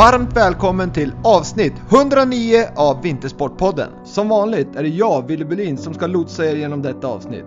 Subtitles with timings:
[0.00, 3.90] Varmt välkommen till avsnitt 109 av Vintersportpodden.
[4.04, 7.44] Som vanligt är det jag, Wille Bulin, som ska lotsa er genom detta avsnitt.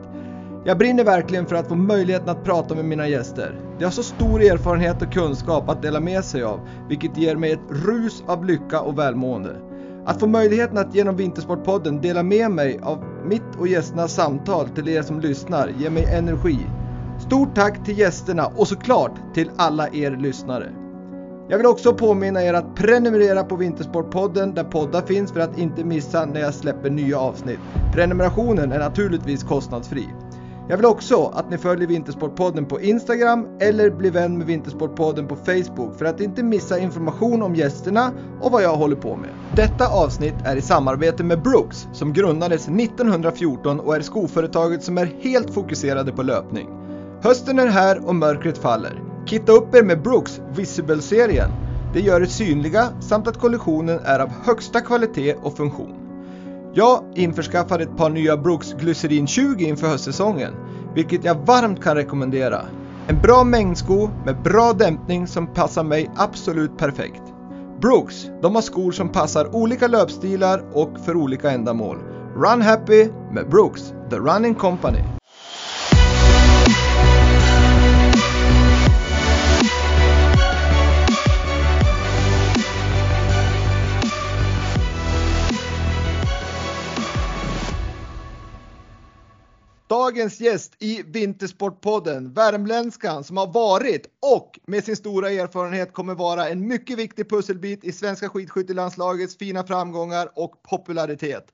[0.65, 3.59] Jag brinner verkligen för att få möjligheten att prata med mina gäster.
[3.77, 7.51] De har så stor erfarenhet och kunskap att dela med sig av, vilket ger mig
[7.51, 9.55] ett rus av lycka och välmående.
[10.05, 14.89] Att få möjligheten att genom Vintersportpodden dela med mig av mitt och gästernas samtal till
[14.89, 16.59] er som lyssnar ger mig energi.
[17.19, 20.82] Stort tack till gästerna och såklart till alla er lyssnare.
[21.49, 25.83] Jag vill också påminna er att prenumerera på Vintersportpodden där poddar finns för att inte
[25.83, 27.59] missa när jag släpper nya avsnitt.
[27.93, 30.09] Prenumerationen är naturligtvis kostnadsfri.
[30.69, 35.35] Jag vill också att ni följer Vintersportpodden på Instagram eller blir vän med Vintersportpodden på
[35.35, 39.29] Facebook för att inte missa information om gästerna och vad jag håller på med.
[39.55, 45.05] Detta avsnitt är i samarbete med Brooks som grundades 1914 och är skoföretaget som är
[45.05, 46.69] helt fokuserade på löpning.
[47.23, 49.12] Hösten är här och mörkret faller.
[49.33, 51.51] Kitta upp er med Brooks Visible-serien.
[51.93, 55.93] Det gör er synliga samt att kollektionen är av högsta kvalitet och funktion.
[56.73, 60.53] Jag införskaffade ett par nya Brooks Glycerin 20 inför höstsäsongen,
[60.95, 62.61] vilket jag varmt kan rekommendera.
[63.07, 67.23] En bra mängdsko med bra dämpning som passar mig absolut perfekt.
[67.81, 71.97] Brooks, de har skor som passar olika löpstilar och för olika ändamål.
[72.35, 75.03] Run happy med Brooks, the running company.
[89.93, 96.49] Dagens gäst i Vintersportpodden, värmländskan som har varit och med sin stora erfarenhet kommer vara
[96.49, 101.53] en mycket viktig pusselbit i svenska skidskyttelandslagets fina framgångar och popularitet.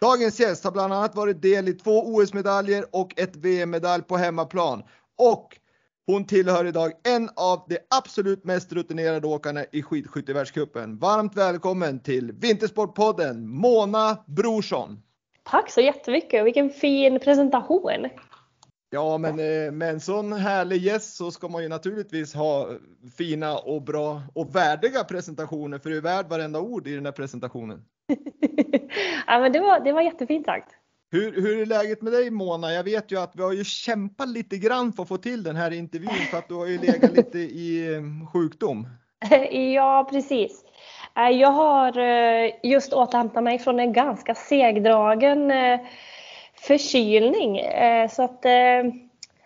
[0.00, 4.82] Dagens gäst har bland annat varit del i två OS-medaljer och ett VM-medalj på hemmaplan
[5.18, 5.58] och
[6.06, 10.98] hon tillhör idag en av de absolut mest rutinerade åkarna i skidskyttevärldscupen.
[10.98, 15.02] Varmt välkommen till Vintersportpodden Mona Brorsson.
[15.42, 18.08] Tack så jättemycket, vilken fin presentation.
[18.90, 22.68] Ja, men eh, med en sån härlig gäst så ska man ju naturligtvis ha
[23.18, 27.12] fina och bra och värdiga presentationer för du är värd varenda ord i den här
[27.12, 27.84] presentationen.
[29.26, 30.70] ja, men det var, det var jättefint sagt.
[31.12, 32.72] Hur, hur är läget med dig Mona?
[32.72, 35.56] Jag vet ju att vi har ju kämpat lite grann för att få till den
[35.56, 38.02] här intervjun för att du har ju legat lite i eh,
[38.32, 38.88] sjukdom.
[39.74, 40.64] ja, precis.
[41.16, 45.80] Eh, jag har eh, just återhämtat mig från en ganska segdragen eh,
[46.54, 47.60] förkylning.
[48.10, 48.44] Så att,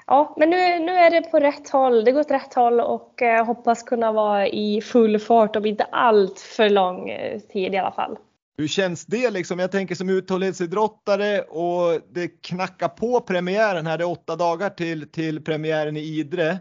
[0.06, 2.04] ja, men nu, nu är det på rätt håll.
[2.04, 5.84] Det går åt rätt håll och jag hoppas kunna vara i full fart om inte
[5.84, 7.10] allt för lång
[7.52, 8.16] tid i alla fall.
[8.56, 9.58] Hur känns det liksom?
[9.58, 13.98] Jag tänker som uthållighetsidrottare och det knackar på premiären här.
[13.98, 16.58] Det är åtta dagar till, till premiären i Idre.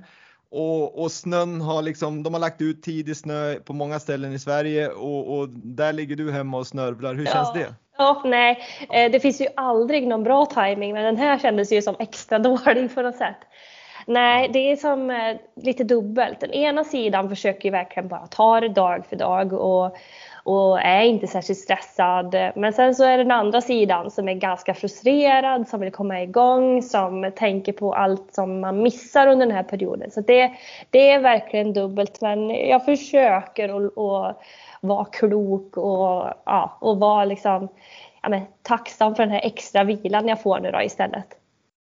[0.55, 4.39] Och, och, snön har liksom, de har lagt ut tidig snö på många ställen i
[4.39, 7.15] Sverige och, och där ligger du hemma och snörvlar.
[7.15, 7.73] Hur känns det?
[7.97, 8.59] Ja, nej,
[8.93, 12.39] eh, det finns ju aldrig någon bra timing men den här kändes ju som extra
[12.49, 13.37] dålig på något sätt.
[14.07, 16.39] Nej, det är som eh, lite dubbelt.
[16.39, 19.97] Den ena sidan försöker ju verkligen bara ta det dag för dag och
[20.43, 22.35] och är inte särskilt stressad.
[22.55, 26.21] Men sen så är det den andra sidan som är ganska frustrerad, som vill komma
[26.21, 30.11] igång, som tänker på allt som man missar under den här perioden.
[30.11, 30.51] Så det,
[30.89, 34.37] det är verkligen dubbelt men jag försöker att
[34.81, 37.67] vara klok och, ja, och vara liksom,
[38.21, 41.27] ja, men, tacksam för den här extra vilan jag får nu då istället.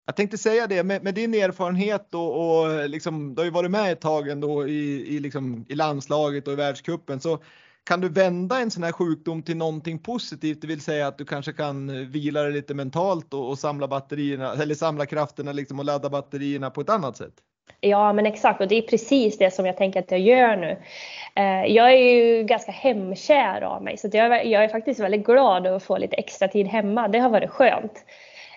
[0.06, 3.72] Jag tänkte säga det med, med din erfarenhet och, och liksom, du har ju varit
[3.72, 7.40] med ett tag ändå i, i, liksom, i landslaget och i världskuppen så
[7.88, 11.26] kan du vända en sån här sjukdom till någonting positivt, det vill säga att du
[11.26, 15.80] kanske kan eh, vila dig lite mentalt och, och samla batterierna eller samla krafterna liksom
[15.80, 17.34] och ladda batterierna på ett annat sätt?
[17.80, 20.78] Ja, men exakt och det är precis det som jag tänker att jag gör nu.
[21.36, 25.68] Eh, jag är ju ganska hemkär av mig så jag, jag är faktiskt väldigt glad
[25.68, 27.08] över att få lite extra tid hemma.
[27.08, 28.06] Det har varit skönt.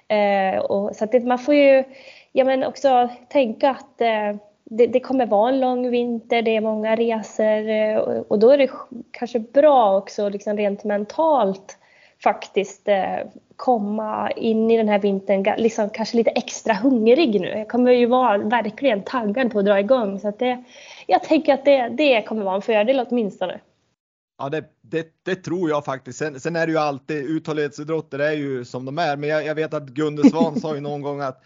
[0.09, 1.85] Eh, och, så att det, man får ju
[2.33, 4.37] ja, men också tänka att eh,
[4.71, 8.51] det, det, kommer vara en lång vinter, det är många resor eh, och, och då
[8.51, 8.71] är det
[9.11, 11.79] kanske bra också liksom rent mentalt
[12.23, 13.19] faktiskt eh,
[13.57, 17.49] komma in i den här vintern liksom kanske lite extra hungrig nu.
[17.49, 20.65] Jag kommer ju vara verkligen taggad på att dra igång så att det,
[21.07, 23.61] jag tänker att det, det kommer vara en fördel åtminstone.
[24.39, 26.19] Ja, det, det, det, tror jag faktiskt.
[26.19, 29.55] Sen, sen är det ju alltid uthållighetsidrotter är ju som de är, men jag, jag
[29.55, 31.43] vet att Gunde Svan sa ju någon gång att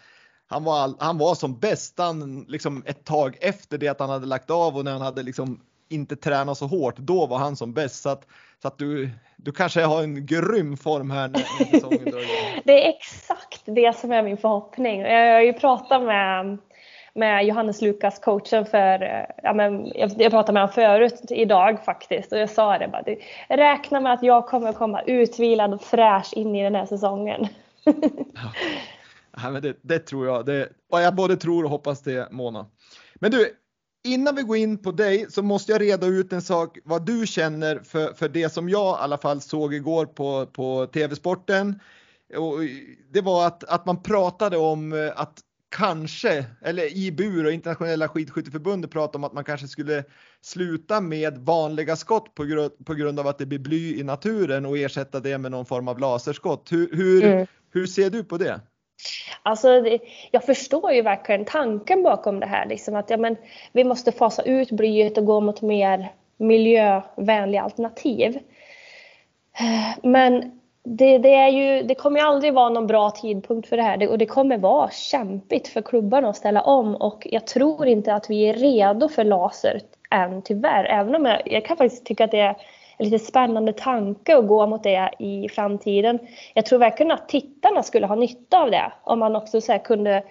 [0.47, 4.25] han var, han var som bäst han, liksom ett tag efter det att han hade
[4.25, 5.59] lagt av och när han hade liksom
[5.89, 8.01] inte tränat så hårt, då var han som bäst.
[8.01, 8.27] Så att,
[8.61, 12.21] så att du, du kanske har en grym form här när, säsongen drar
[12.63, 15.01] Det är exakt det som är min förhoppning.
[15.01, 16.57] Jag har ju pratat med,
[17.13, 22.31] med Johannes Lukas, coachen för, ja men jag, jag pratade med honom förut idag faktiskt
[22.31, 23.03] och jag sa det bara,
[23.57, 27.47] räkna med att jag kommer komma utvilad och fräsch in i den här säsongen.
[27.83, 27.93] ja.
[29.43, 32.65] men det, det, tror jag, det, och jag både tror och hoppas det Mona.
[33.15, 33.51] Men du,
[34.05, 37.27] innan vi går in på dig så måste jag reda ut en sak vad du
[37.27, 41.79] känner för, för det som jag i alla fall såg igår på, på TV-sporten.
[42.37, 42.59] Och
[43.11, 45.39] det var att, att man pratade om eh, att
[45.77, 50.03] kanske, eller IBU och internationella skidskytteförbundet pratade om att man kanske skulle
[50.41, 54.65] sluta med vanliga skott på, grund, på grund av att det blir bly i naturen
[54.65, 56.71] och ersätta det med någon form av laserskott.
[56.71, 57.47] Hur, hur, mm.
[57.71, 58.61] hur ser du på det?
[59.43, 59.83] Alltså,
[60.31, 62.65] jag förstår ju verkligen tanken bakom det här.
[62.65, 63.37] Liksom att ja, men,
[63.71, 68.39] vi måste fasa ut blyet och gå mot mer miljövänliga alternativ.
[70.03, 73.83] Men det, det, är ju, det kommer ju aldrig vara någon bra tidpunkt för det
[73.83, 78.13] här och det kommer vara kämpigt för klubbarna att ställa om och jag tror inte
[78.13, 79.81] att vi är redo för laser
[80.11, 80.85] än tyvärr.
[80.85, 82.55] Även om jag, jag kan faktiskt tycka att det är
[82.97, 86.19] en lite spännande tanke att gå mot det i framtiden.
[86.53, 90.23] Jag tror verkligen att tittarna skulle ha nytta av det om man också så kunde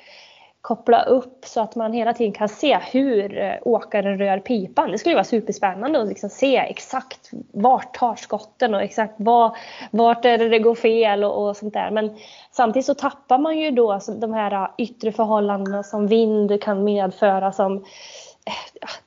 [0.64, 4.90] koppla upp så att man hela tiden kan se hur eh, åkaren rör pipan.
[4.90, 9.56] Det skulle vara superspännande att liksom se exakt vart tar skotten och exakt var,
[9.90, 11.90] vart är det det går fel och, och, sånt där.
[11.90, 12.16] Men
[12.52, 17.52] samtidigt så tappar man ju då de här eh, yttre förhållandena som vind kan medföra
[17.52, 17.82] som eh,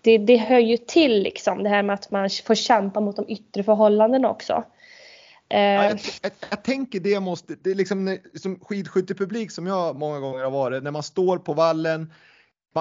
[0.01, 3.29] det, det hör ju till liksom det här med att man får kämpa mot de
[3.29, 4.63] yttre förhållandena också.
[5.49, 5.97] Ja, jag, eh.
[6.21, 10.51] jag, jag, tänker det måste, det är liksom som skidskyttepublik som jag många gånger har
[10.51, 12.13] varit, när man står på vallen,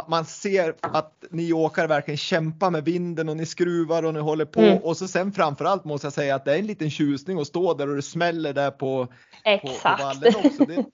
[0.08, 4.44] man ser att ni åkare verkligen kämpar med vinden och ni skruvar och ni håller
[4.44, 4.78] på mm.
[4.78, 7.74] och så sen framförallt måste jag säga att det är en liten tjusning att stå
[7.74, 9.06] där och det smäller där på,
[9.44, 10.64] på, på vallen också.
[10.64, 10.84] Det,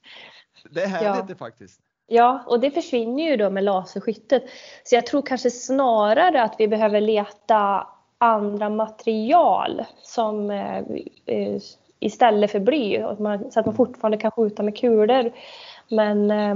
[0.71, 1.25] det är härligt ja.
[1.27, 1.79] det faktiskt.
[2.13, 4.43] Ja, och det försvinner ju då med laserskyttet.
[4.83, 7.87] Så jag tror kanske snarare att vi behöver leta
[8.17, 10.77] andra material som eh,
[11.25, 11.57] eh
[11.99, 13.01] istället för bly
[13.51, 15.31] så att man fortfarande kan skjuta med kulor.
[15.89, 16.55] Men eh,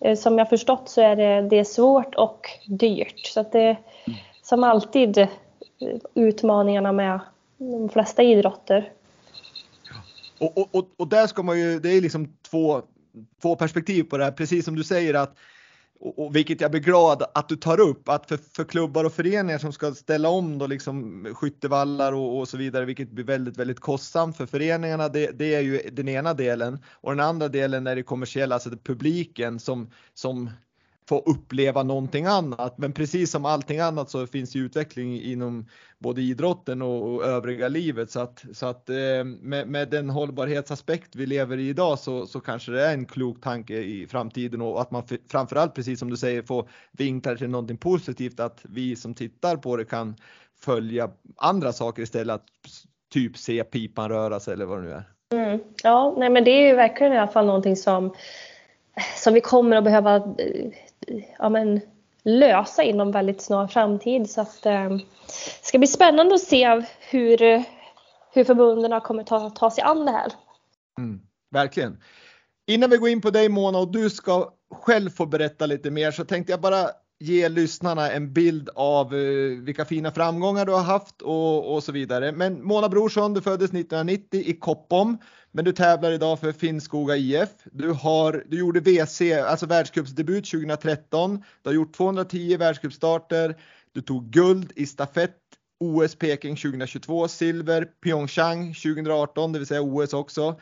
[0.00, 3.26] eh som jag förstått så är det, det är svårt och dyrt.
[3.26, 3.76] Så att det
[4.42, 5.28] som alltid eh,
[6.14, 7.20] utmaningarna med
[7.58, 8.92] de flesta idrotter.
[10.38, 12.82] Och, och, och, och där ska man ju, det är liksom två,
[13.42, 15.36] två perspektiv på det här, precis som du säger att
[16.00, 19.12] och, och, vilket jag blir glad att du tar upp, att för, för klubbar och
[19.12, 23.56] föreningar som ska ställa om då liksom skyttevallar och, och så vidare, vilket blir väldigt,
[23.56, 26.78] väldigt kostsamt för föreningarna, det, det, är ju den ena delen.
[26.92, 30.50] Och den andra delen är det kommersiella, alltså det publiken som, som
[31.08, 32.78] få uppleva någonting annat.
[32.78, 35.66] Men precis som allting annat så finns ju utveckling inom
[35.98, 41.16] både idrotten och, och övriga livet så att, så att eh, med, med, den hållbarhetsaspekt
[41.16, 44.80] vi lever i idag så, så kanske det är en klok tanke i framtiden och
[44.80, 49.14] att man framförallt precis som du säger får vinklar till någonting positivt att vi som
[49.14, 50.16] tittar på det kan
[50.60, 52.46] följa andra saker istället att
[53.12, 55.04] typ se pipan röra sig eller vad det nu är.
[55.32, 55.60] Mm.
[55.82, 58.14] Ja, nej men det är ju verkligen i alla fall någonting som
[59.16, 60.70] som vi kommer att behöva eh,
[61.38, 61.80] ja, men,
[62.24, 64.30] lösa inom väldigt snar framtid.
[64.30, 67.64] Så att, eh, det ska bli spännande att se hur,
[68.32, 70.32] hur förbunden kommer ta, ta sig an det här.
[70.98, 71.20] Mm,
[71.50, 72.02] verkligen.
[72.66, 76.10] Innan vi går in på dig Mona och du ska själv få berätta lite mer
[76.10, 80.82] så tänkte jag bara ge lyssnarna en bild av eh, vilka fina framgångar du har
[80.82, 82.32] haft och, och så vidare.
[82.32, 85.18] Men Mona Brorsson, du föddes 1990 i Koppom,
[85.56, 87.48] men du tävlar idag för Finnskoga IF.
[87.72, 91.42] Du, har, du gjorde WC, alltså världscupsdebut 2013.
[91.62, 93.56] Du har gjort 210 världscupstarter.
[93.92, 95.36] Du tog guld i stafett
[95.80, 100.60] OS Peking 2022, silver Pyeongchang 2018, det vill säga OS också.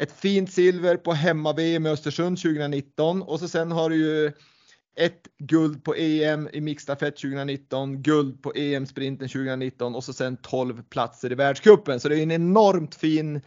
[0.00, 4.32] Ett fint silver på hemma-VM i Östersund 2019 och så sen har du ju
[4.96, 10.82] ett guld på EM i mixstafett 2019, guld på EM-sprinten 2019 och så sen 12
[10.82, 12.00] platser i världscupen.
[12.00, 13.40] Så det är en enormt fin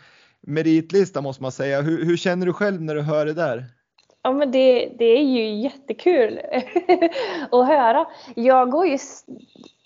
[0.46, 1.82] meritlista måste man säga.
[1.82, 3.66] Hur, hur, känner du själv när du hör det där?
[4.22, 6.40] Ja men det, det är ju jättekul
[7.52, 8.06] att höra.
[8.36, 8.98] Jag går ju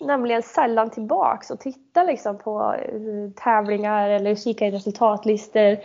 [0.00, 5.76] nämligen sällan tillbaks och tittar liksom på eh, tävlingar eller kikar i resultatlistor.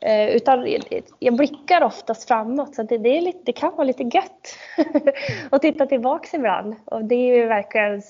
[0.00, 0.68] Eh, utan
[1.18, 4.58] jag blickar oftast framåt så det, det, är lite, det kan vara lite gött
[5.50, 6.74] att titta tillbaks ibland.
[6.84, 8.02] Och det är ju verkligen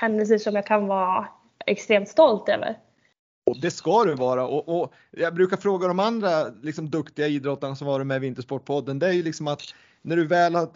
[0.00, 1.28] händelser som jag kan vara
[1.66, 2.76] extremt stolt över.
[3.50, 7.76] Och det ska du vara och, och, jag brukar fråga de andra liksom, duktiga idrottarna
[7.76, 8.98] som varit med i Vintersportpodden.
[8.98, 9.62] Det är ju liksom att
[10.02, 10.68] när du väl har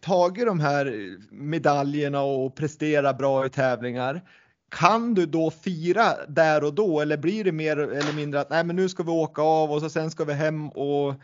[0.00, 4.22] tagit de här medaljerna och presterar bra i tävlingar.
[4.70, 8.64] Kan du då fira där och då eller blir det mer eller mindre att nej
[8.64, 11.14] men nu ska vi åka av och så sen ska vi hem och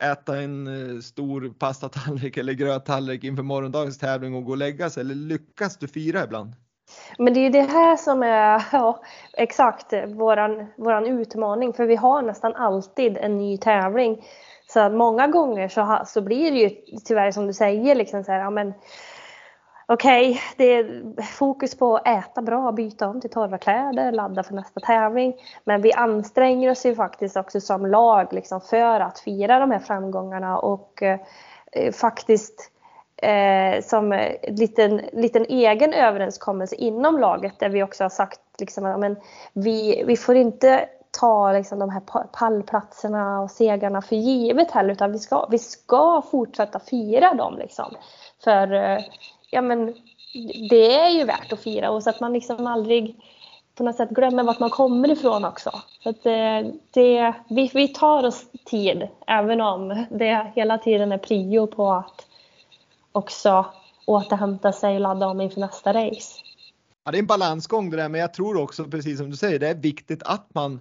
[0.00, 5.00] äta en eh, stor pastatallrik eller gröttallrik inför morgondagens tävling och gå och lägga sig?
[5.00, 6.52] Eller lyckas du fira ibland?
[7.18, 9.00] Men det är ju det här som är ja,
[9.32, 14.24] exakt våran, våran utmaning för vi har nästan alltid en ny tävling.
[14.66, 16.70] Så att många gånger så, så blir det ju
[17.04, 18.74] tyvärr som du säger liksom så här, ja men
[19.86, 24.42] okej, okay, det är fokus på att äta bra, byta om till torra kläder, ladda
[24.42, 25.34] för nästa tävling.
[25.64, 29.78] Men vi anstränger oss ju faktiskt också som lag liksom för att fira de här
[29.78, 31.20] framgångarna och eh,
[31.92, 32.70] faktiskt
[33.16, 38.84] eh, som en liten, liten egen överenskommelse inom laget där vi också har sagt liksom,
[38.84, 39.16] att men
[39.52, 40.88] vi, vi får inte
[41.20, 42.02] ta liksom, de här
[42.32, 47.58] pallplatserna och segarna för givet heller utan vi ska, vi ska fortsätta fira dem.
[47.58, 47.94] Liksom.
[48.44, 48.98] För eh,
[49.50, 49.94] ja, men,
[50.70, 53.16] det är ju värt att fira och så att man liksom aldrig
[53.74, 55.70] på något sätt glömmer vart man kommer ifrån också.
[56.02, 61.18] Så att det, det, vi, vi tar oss tid även om det hela tiden är
[61.18, 62.26] prio på att
[63.14, 63.66] också
[64.06, 66.40] återhämta sig och ladda om inför nästa race.
[67.04, 69.58] Ja, det är en balansgång det där, men jag tror också precis som du säger,
[69.58, 70.80] det är viktigt att man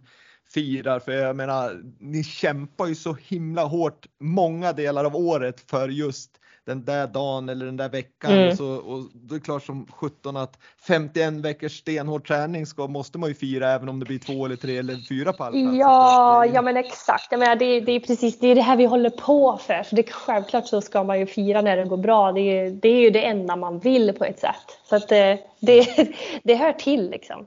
[0.53, 5.89] firar för jag menar, ni kämpar ju så himla hårt många delar av året för
[5.89, 8.31] just den där dagen eller den där veckan.
[8.31, 8.49] Mm.
[8.49, 13.17] Och, så, och det är klart som 17 att 51 veckors stenhård träning ska, måste
[13.17, 15.79] man ju fira även om det blir två eller tre eller fyra pallplatser.
[15.79, 17.27] Ja, ja men exakt.
[17.31, 19.83] Jag menar, det, det är precis det, är det här vi håller på för.
[19.83, 22.31] Så det, självklart så ska man ju fira när det går bra.
[22.31, 24.79] Det är, det är ju det enda man vill på ett sätt.
[24.89, 26.09] Så att det, det,
[26.43, 27.45] det hör till liksom.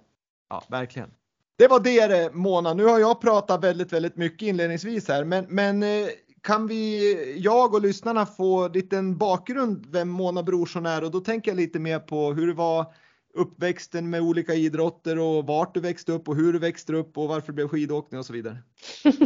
[0.49, 1.11] Ja, verkligen.
[1.59, 2.75] Det var det Mona.
[2.75, 6.09] Nu har jag pratat väldigt, väldigt mycket inledningsvis här, men, men eh,
[6.43, 11.51] kan vi, jag och lyssnarna få liten bakgrund vem Mona Brorsson är och då tänker
[11.51, 12.87] jag lite mer på hur det var
[13.35, 17.29] uppväxten med olika idrotter och vart du växte upp och hur du växte upp och
[17.29, 18.57] varför det blev skidåkning och så vidare.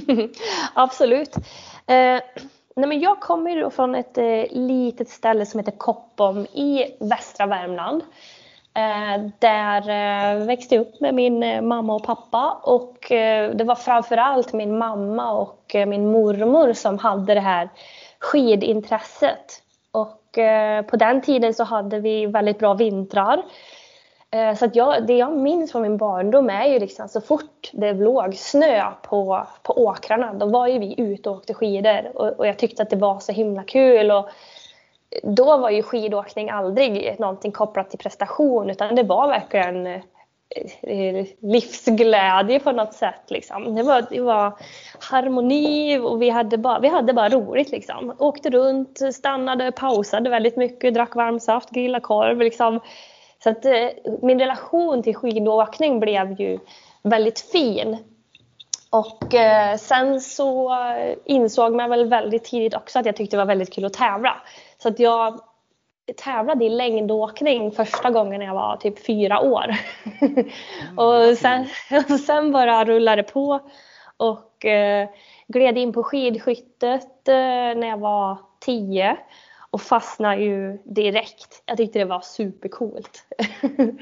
[0.75, 1.37] Absolut.
[1.87, 2.21] Eh,
[2.77, 8.03] nej men jag kommer från ett eh, litet ställe som heter Koppom i västra Värmland.
[8.75, 13.07] Eh, där eh, växte jag upp med min eh, mamma och pappa och
[13.55, 17.69] det var framförallt min mamma och min mormor som hade det här
[18.19, 19.63] skidintresset.
[19.93, 20.17] Och
[20.91, 23.43] på den tiden så hade vi väldigt bra vintrar.
[24.59, 27.93] Så att jag, det jag minns från min barndom är ju liksom så fort det
[27.93, 32.47] låg snö på, på åkrarna då var ju vi ute och åkte skidor och, och
[32.47, 34.11] jag tyckte att det var så himla kul.
[34.11, 34.29] Och
[35.23, 40.01] då var ju skidåkning aldrig någonting kopplat till prestation utan det var verkligen eh,
[40.83, 43.23] eh, livsglädje på något sätt.
[43.29, 43.75] Liksom.
[43.75, 44.53] Det, var, det var
[45.11, 47.71] harmoni och vi hade, bara, vi hade bara roligt.
[47.71, 48.15] Liksom.
[48.19, 52.39] Åkte runt, stannade, pausade väldigt mycket, drack varm saft, grillade korv.
[52.39, 52.81] Liksom.
[53.43, 53.89] Så att, eh,
[54.23, 56.59] min relation till skidåkning blev ju
[57.03, 57.97] väldigt fin.
[58.91, 60.77] Och eh, sen så
[61.25, 64.37] insåg man väl väldigt tidigt också att jag tyckte det var väldigt kul att tävla.
[64.83, 65.41] Så att jag
[66.17, 69.75] tävlade i längdåkning första gången när jag var typ fyra år.
[70.21, 71.67] Mm, och, sen,
[72.11, 73.71] och sen bara rullade på
[74.17, 75.09] och eh,
[75.49, 79.17] gled in på skidskyttet eh, när jag var tio
[79.71, 81.63] och fastnade ju direkt.
[81.67, 83.25] Jag tyckte det var supercoolt.
[83.61, 83.99] Men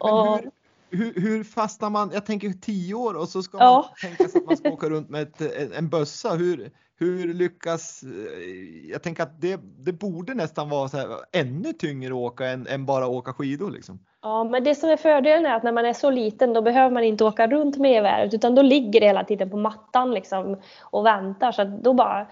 [0.90, 2.10] hur, hur, fastnar man?
[2.14, 3.94] Jag tänker tio år och så ska man ja.
[4.00, 5.40] tänka sig att man ska åka runt med ett,
[5.74, 6.34] en bössa.
[6.34, 6.70] Hur,
[7.00, 12.10] hur lyckas, eh, jag tänker att det, det borde nästan vara så här, ännu tyngre
[12.10, 13.98] att åka än, än bara åka skidor liksom.
[14.22, 16.90] Ja, men det som är fördelen är att när man är så liten då behöver
[16.90, 20.56] man inte åka runt med geväret utan då ligger det hela tiden på mattan liksom
[20.80, 21.52] och väntar.
[21.52, 22.26] Så då bara,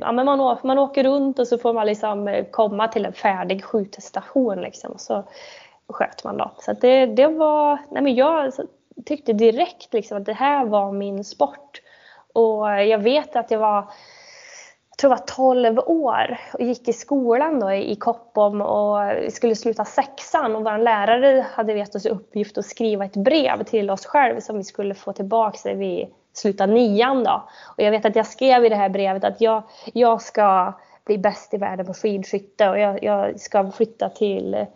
[0.00, 3.12] ja, men man, man åker runt och så får man liksom eh, komma till en
[3.12, 4.92] färdig skjutstation liksom.
[4.92, 5.24] Och så
[5.88, 6.52] sköt man då.
[6.58, 8.52] Så det, det var, nej men jag
[9.04, 11.80] tyckte direkt liksom att det här var min sport.
[12.36, 13.76] Och jag vet att jag var,
[14.90, 18.98] jag tror jag var 12 år och gick i skolan då i Koppom och
[19.32, 23.62] skulle sluta sexan och vår lärare hade gett oss i uppgift att skriva ett brev
[23.64, 27.48] till oss själva som vi skulle få tillbaka när vi slutade nian då.
[27.76, 29.62] Och jag vet att jag skrev i det här brevet att jag,
[29.92, 30.72] jag ska
[31.04, 34.66] bli bäst i världen på skidskytte och jag, jag ska flytta till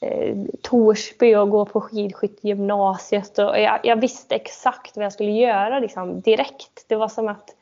[0.00, 3.38] eh, Torsby och gå på skidskyttegymnasiet.
[3.38, 6.84] Och jag, jag, visste exakt vad jag skulle göra liksom, direkt.
[6.88, 7.54] Det var som att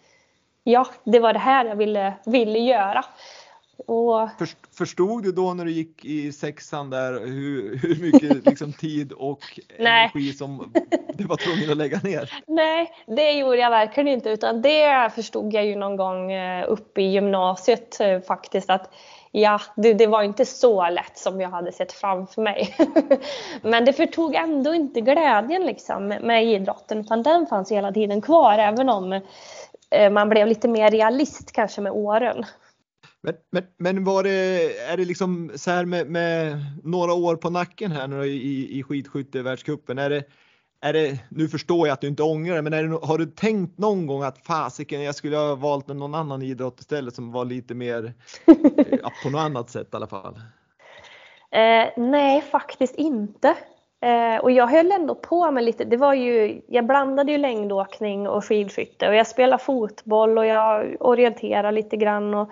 [0.64, 3.05] ja, det var det här jag ville, ville göra.
[3.87, 4.28] Och...
[4.73, 9.61] Förstod du då när du gick i sexan där hur, hur mycket liksom, tid och
[9.78, 10.73] energi som
[11.14, 12.33] du var tvungen att lägga ner?
[12.47, 17.02] Nej, det gjorde jag verkligen inte utan det förstod jag ju någon gång eh, uppe
[17.02, 18.90] i gymnasiet eh, faktiskt att
[19.33, 22.76] ja, det, det, var inte så lätt som jag hade sett framför mig.
[23.62, 28.59] Men det förtog ändå inte glädjen liksom med idrotten utan den fanns hela tiden kvar
[28.59, 29.21] även om
[29.90, 32.45] eh, man blev lite mer realist kanske med åren.
[33.23, 37.50] Men, men, men var det, är det liksom så här med, med några år på
[37.50, 39.99] nacken här nu i, i skidskyttevärldscupen?
[39.99, 40.25] Är det,
[40.88, 43.78] är det, nu förstår jag att du inte ångrar det, men det, har du tänkt
[43.78, 47.75] någon gång att fasiken, jag skulle ha valt någon annan idrott istället som var lite
[47.75, 48.12] mer,
[49.02, 50.35] ja, på något annat sätt i alla fall?
[51.50, 53.55] Eh, nej, faktiskt inte.
[54.00, 58.28] Eh, och jag höll ändå på med lite, det var ju, jag blandade ju längdåkning
[58.28, 62.50] och skidskytte och jag spelade fotboll och jag orienterade lite grann och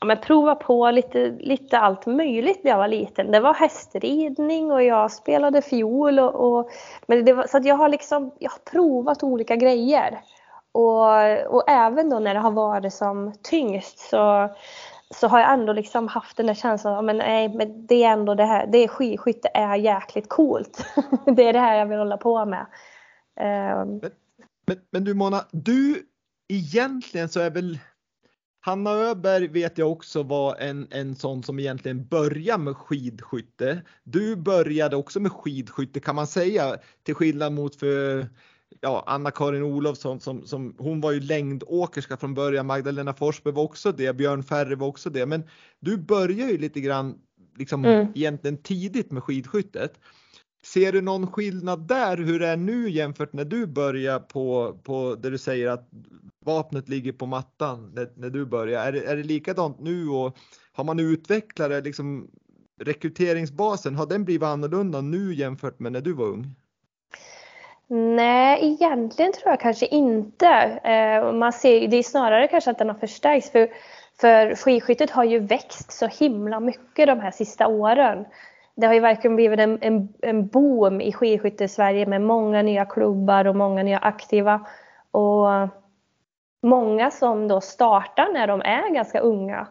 [0.00, 3.30] ja, men prova på lite, lite allt möjligt när jag var liten.
[3.30, 6.70] Det var hästridning och jag spelade fiol och, och
[7.06, 10.20] men det var, så att jag har liksom, jag har provat olika grejer.
[10.72, 14.48] Och, och även då när det har varit som tyngst så
[15.14, 18.34] så har jag ändå liksom haft den där känslan men nej, men det är ändå
[18.34, 20.86] det här, det är skidskytte är jäkligt coolt.
[21.36, 22.66] det är det här jag vill hålla på med.
[23.40, 23.98] Um.
[23.98, 24.10] Men,
[24.66, 26.02] men, men, du Mona, du
[26.48, 27.78] egentligen så är väl
[28.66, 33.82] Hanna Öberg vet jag också var en, en sån som egentligen började med skidskytte.
[34.04, 38.28] Du började också med skidskytte kan man säga till skillnad mot för
[38.80, 42.66] ja, Anna-Karin Olofsson som, som hon var ju längdåkerska från början.
[42.66, 44.12] Magdalena Forsberg var också det.
[44.12, 45.26] Björn Ferry var också det.
[45.26, 45.42] Men
[45.80, 47.18] du börjar ju lite grann
[47.56, 48.06] liksom mm.
[48.14, 50.00] egentligen tidigt med skidskyttet.
[50.72, 55.14] Ser du någon skillnad där hur det är nu jämfört när du börjar på, på
[55.14, 55.88] där du säger att
[56.44, 58.86] vapnet ligger på mattan när, när du börjar?
[58.86, 60.36] Är det, är det likadant nu och
[60.72, 62.30] har man utvecklat det liksom
[62.80, 66.54] rekryteringsbasen, har den blivit annorlunda nu jämfört med när du var ung?
[67.88, 70.46] Nej, egentligen tror jag kanske inte.
[70.84, 73.50] Eh, man ser, det är snarare kanske att den har förstärkts.
[73.50, 73.68] För,
[74.20, 78.24] för skidskyttet har ju växt så himla mycket de här sista åren.
[78.76, 82.62] Det har ju verkligen blivit en, en, en boom i skidskytte i Sverige med många
[82.62, 84.66] nya klubbar och många nya aktiva.
[85.10, 85.46] Och
[86.62, 89.68] många som då startar när de är ganska unga.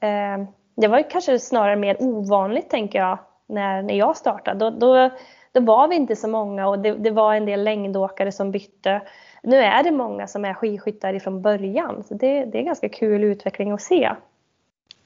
[0.00, 4.58] Eh, det var ju kanske snarare mer ovanligt tänker jag när, när jag startade.
[4.58, 5.10] Då, då
[5.54, 9.02] då var vi inte så många och det, det, var en del längdåkare som bytte.
[9.42, 13.24] Nu är det många som är skidskyttar ifrån början så det, det är ganska kul
[13.24, 14.12] utveckling att se.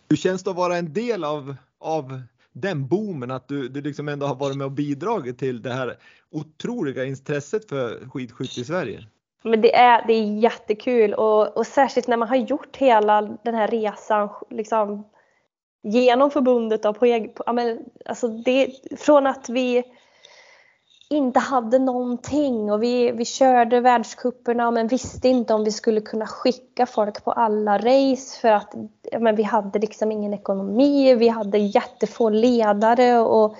[0.08, 2.22] Hur känns det att vara en del av, av
[2.60, 5.96] den boomen att du, du liksom ändå har varit med och bidragit till det här
[6.30, 9.06] otroliga intresset för skidskytte i Sverige?
[9.42, 13.54] Men det är, det är jättekul och, och särskilt när man har gjort hela den
[13.54, 15.04] här resan liksom,
[15.82, 16.82] genom förbundet.
[16.82, 17.44] Då, på, på,
[18.04, 19.84] alltså det, från att vi
[21.10, 22.72] inte hade någonting.
[22.72, 27.32] Och vi, vi körde världscuperna men visste inte om vi skulle kunna skicka folk på
[27.32, 28.74] alla race för att
[29.18, 33.56] men vi hade liksom ingen ekonomi, vi hade jättefå ledare och,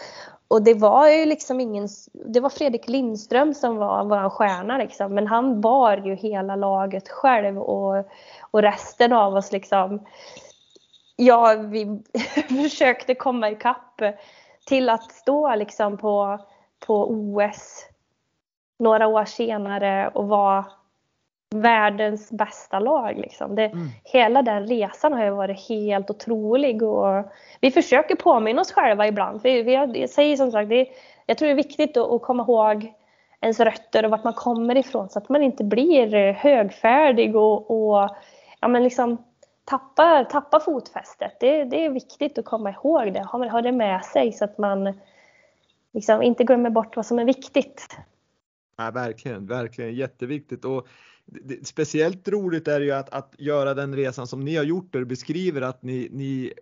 [0.48, 5.14] och det var ju liksom ingen, det var Fredrik Lindström som var vår stjärna liksom,
[5.14, 8.04] men han bar ju hela laget själv och,
[8.50, 10.06] och resten av oss liksom,
[11.16, 12.02] ja vi
[12.62, 14.02] försökte komma ikapp
[14.66, 16.38] till att stå liksom på
[16.86, 17.86] på OS
[18.78, 20.64] några år senare och vara
[21.54, 23.18] världens bästa lag.
[23.18, 23.54] Liksom.
[23.54, 23.88] Det, mm.
[24.04, 27.24] Hela den resan har ju varit helt otrolig och
[27.60, 29.40] vi försöker påminna oss själva ibland.
[29.42, 30.88] Vi, vi, jag säger som sagt, det,
[31.26, 32.92] jag tror det är viktigt att, att komma ihåg
[33.40, 38.08] ens rötter och vart man kommer ifrån så att man inte blir högfärdig och, och
[38.60, 39.24] ja, men liksom
[39.64, 41.40] tappar, tappar fotfästet.
[41.40, 44.58] Det, det är viktigt att komma ihåg det, ha, ha det med sig så att
[44.58, 44.98] man
[45.94, 47.96] liksom inte glömmer bort vad som är viktigt.
[48.76, 50.64] Ja, verkligen, verkligen jätteviktigt.
[50.64, 50.88] Och
[51.24, 54.92] det, speciellt roligt är det ju att, att göra den resan som ni har gjort
[54.92, 56.52] där du beskriver att ni, ni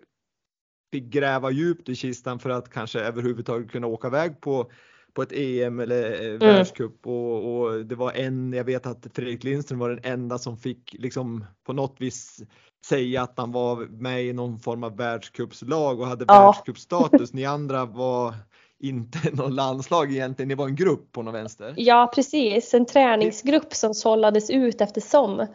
[0.92, 4.70] fick gräva djupt i kistan för att kanske överhuvudtaget kunna åka iväg på
[5.16, 6.38] på ett EM eller eh, mm.
[6.38, 10.56] världscup och, och, det var en, jag vet att Fredrik Lindström var den enda som
[10.56, 12.42] fick liksom på något vis
[12.86, 16.40] säga att han var med i någon form av världscupslag och hade ja.
[16.40, 17.32] världscupstatus.
[17.32, 18.34] Ni andra var
[18.78, 21.74] inte någon landslag egentligen, det var en grupp på någon vänster.
[21.76, 25.46] Ja precis, en träningsgrupp som sållades ut eftersom.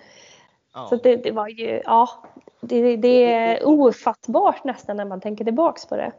[0.74, 0.88] Ja.
[0.90, 2.24] Så det, det, var ju, ja,
[2.62, 6.12] det, det är ofattbart nästan när man tänker tillbaks på det.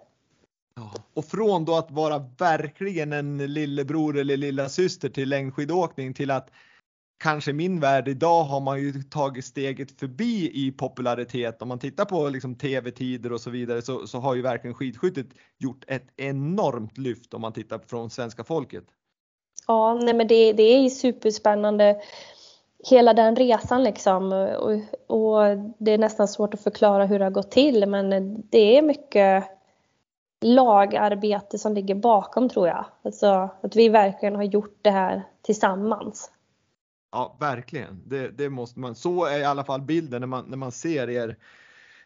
[0.75, 0.93] Ja.
[1.15, 6.51] Och från då att vara verkligen en lillebror eller lilla syster till längdskidåkning till att
[7.23, 11.63] kanske min värld idag har man ju tagit steget förbi i popularitet.
[11.63, 15.27] Om man tittar på liksom tv-tider och så vidare så, så har ju verkligen skidskyttet
[15.59, 18.85] gjort ett enormt lyft om man tittar från svenska folket.
[19.67, 22.01] Ja, nej men det, det är superspännande
[22.91, 24.73] hela den resan liksom och,
[25.07, 28.11] och, det är nästan svårt att förklara hur det har gått till men
[28.51, 29.45] det är mycket
[30.41, 32.85] lagarbete som ligger bakom tror jag.
[33.03, 36.31] Alltså att vi verkligen har gjort det här tillsammans.
[37.13, 38.03] Ja, verkligen.
[38.07, 38.95] Det, det, måste man.
[38.95, 41.37] Så är i alla fall bilden när man, när man ser er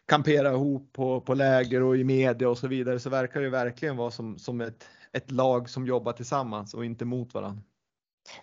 [0.06, 3.96] kampera ihop på, på läger och i media och så vidare så verkar det verkligen
[3.96, 7.62] vara som, som ett, ett lag som jobbar tillsammans och inte mot varandra.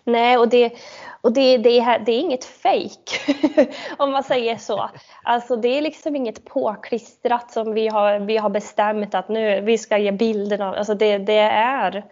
[0.04, 0.72] Nej, och det,
[1.20, 3.10] och det, det, är, det är inget fejk
[3.98, 4.90] om man säger så.
[5.22, 9.78] Alltså det är liksom inget påklistrat som vi har, vi har bestämt att nu vi
[9.78, 10.74] ska ge bilden av.
[10.74, 12.04] Alltså det, det är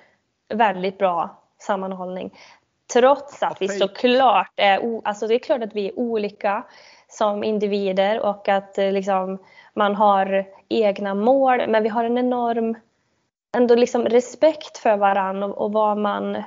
[0.54, 2.30] väldigt bra sammanhållning.
[2.92, 6.64] Trots att vi såklart är, alltså det är klart att vi är olika
[7.08, 9.38] som individer och att eh, liksom,
[9.74, 11.62] man har egna mål.
[11.68, 12.76] Men vi har en enorm
[13.56, 16.42] ändå liksom respekt för varandra och, och vad, man,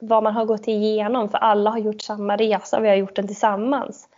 [0.00, 1.28] vad man har gått igenom.
[1.28, 4.08] För alla har gjort samma resa, vi har gjort den tillsammans.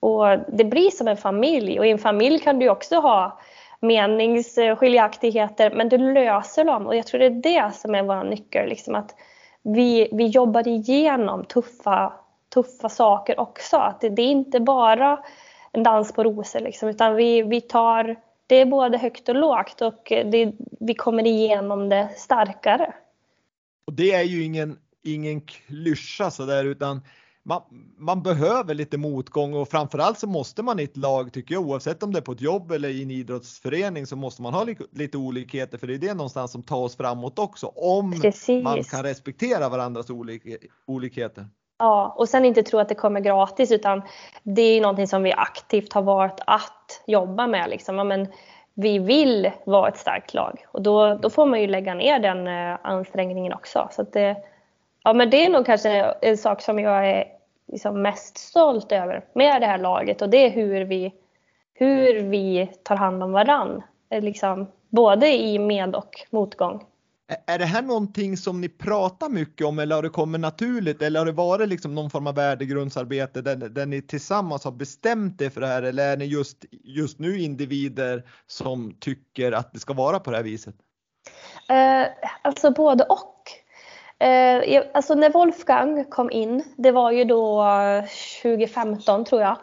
[0.00, 3.40] Och det blir som en familj och i en familj kan du också ha
[3.80, 8.68] meningsskiljaktigheter men du löser dem och jag tror det är det som är vår nyckel.
[8.68, 9.14] Liksom att
[9.62, 12.12] vi, vi jobbar igenom tuffa,
[12.54, 13.76] tuffa saker också.
[13.76, 15.20] Att det, det är inte bara
[15.72, 19.80] en dans på rosor liksom, utan vi, vi tar, det är både högt och lågt
[19.80, 22.94] och det, vi kommer igenom det starkare.
[23.86, 27.00] Och det är ju ingen, ingen klyscha sådär utan
[27.50, 27.62] man,
[27.98, 32.02] man, behöver lite motgång och framförallt så måste man i ett lag tycker jag oavsett
[32.02, 34.76] om det är på ett jobb eller i en idrottsförening så måste man ha li,
[34.92, 38.64] lite olikheter för det är det någonstans som tar oss framåt också om Precis.
[38.64, 40.42] man kan respektera varandras olik,
[40.86, 41.46] olikheter.
[41.78, 44.02] Ja, och sen inte tro att det kommer gratis utan
[44.42, 47.70] det är någonting som vi aktivt har valt att jobba med.
[47.70, 47.98] Liksom.
[47.98, 48.26] Ja, men
[48.74, 52.46] vi vill vara ett starkt lag och då, då får man ju lägga ner den
[52.46, 53.88] eh, ansträngningen också.
[53.90, 54.36] Så det,
[55.04, 55.90] ja, men det är nog kanske
[56.22, 57.39] en sak som jag är
[57.72, 61.14] liksom mest stolt över med det här laget och det är hur vi,
[61.74, 63.82] hur vi tar hand om varann.
[64.10, 66.84] Liksom, både i med och motgång.
[67.46, 71.18] Är det här någonting som ni pratar mycket om eller har det kommit naturligt eller
[71.18, 75.50] har det varit liksom någon form av värdegrundsarbete där, där ni tillsammans har bestämt er
[75.50, 79.92] för det här eller är ni just, just nu individer som tycker att det ska
[79.92, 80.74] vara på det här viset?
[81.68, 82.06] Eh,
[82.42, 83.39] alltså både och.
[84.20, 87.64] Eh, alltså när Wolfgang kom in, det var ju då
[88.42, 89.56] 2015 tror jag.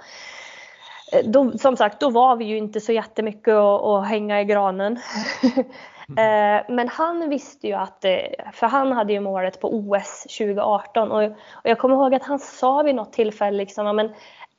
[1.13, 4.45] Eh, då, som sagt, då var vi ju inte så jättemycket att, att hänga i
[4.45, 4.99] granen.
[6.09, 11.11] Eh, men han visste ju att, eh, för han hade ju målet på OS 2018
[11.11, 14.13] och, jag kommer ihåg att han sa vid något tillfälle liksom, men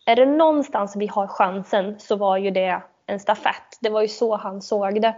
[0.07, 3.79] är det någonstans vi har chansen så var ju det en stafett.
[3.81, 5.15] Det var ju så han såg det.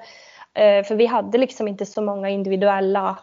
[0.54, 3.18] Eh, för vi hade liksom inte så många individuella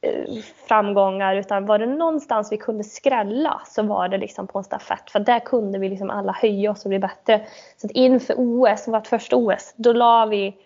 [0.00, 4.64] Eh, framgångar utan var det någonstans vi kunde skrälla så var det liksom på en
[4.64, 7.46] stafett för där kunde vi liksom alla höja oss och bli bättre.
[7.76, 10.56] Så att inför OS, vårt första OS, då la vi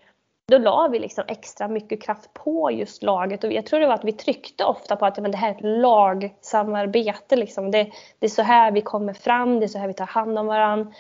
[0.47, 3.95] då la vi liksom extra mycket kraft på just laget och jag tror det var
[3.95, 7.37] att vi tryckte ofta på att men det här är ett lagsamarbete.
[7.37, 7.71] Liksom.
[7.71, 10.39] Det, det är så här vi kommer fram, det är så här vi tar hand
[10.39, 10.93] om varandra.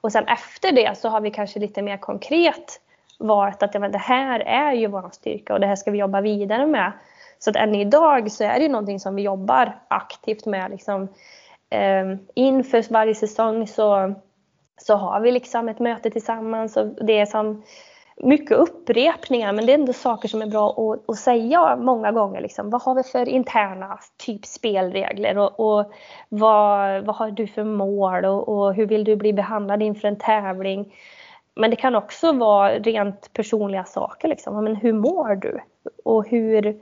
[0.00, 2.80] Och sen efter det så har vi kanske lite mer konkret
[3.18, 5.98] varit att ja, men det här är ju vår styrka och det här ska vi
[5.98, 6.92] jobba vidare med.
[7.40, 10.70] Så att än idag så är det ju någonting som vi jobbar aktivt med.
[10.70, 11.08] Liksom,
[11.70, 14.14] eh, inför varje säsong så,
[14.76, 17.62] så har vi liksom ett möte tillsammans och det är som
[18.22, 22.40] mycket upprepningar men det är ändå saker som är bra att, att säga många gånger.
[22.40, 22.70] Liksom.
[22.70, 25.92] Vad har vi för interna typ spelregler och, och
[26.28, 30.18] vad, vad har du för mål och, och, hur vill du bli behandlad inför en
[30.18, 30.94] tävling?
[31.54, 34.28] Men det kan också vara rent personliga saker.
[34.28, 34.64] Liksom.
[34.64, 35.60] Men hur mår du?
[36.04, 36.80] Och hur,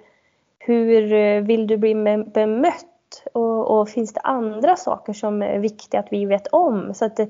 [0.69, 1.95] hur eh, vill du bli
[2.35, 2.85] bemött?
[3.33, 6.95] Och, och finns det andra saker som är viktiga att vi vet om?
[6.95, 7.27] Så att eh,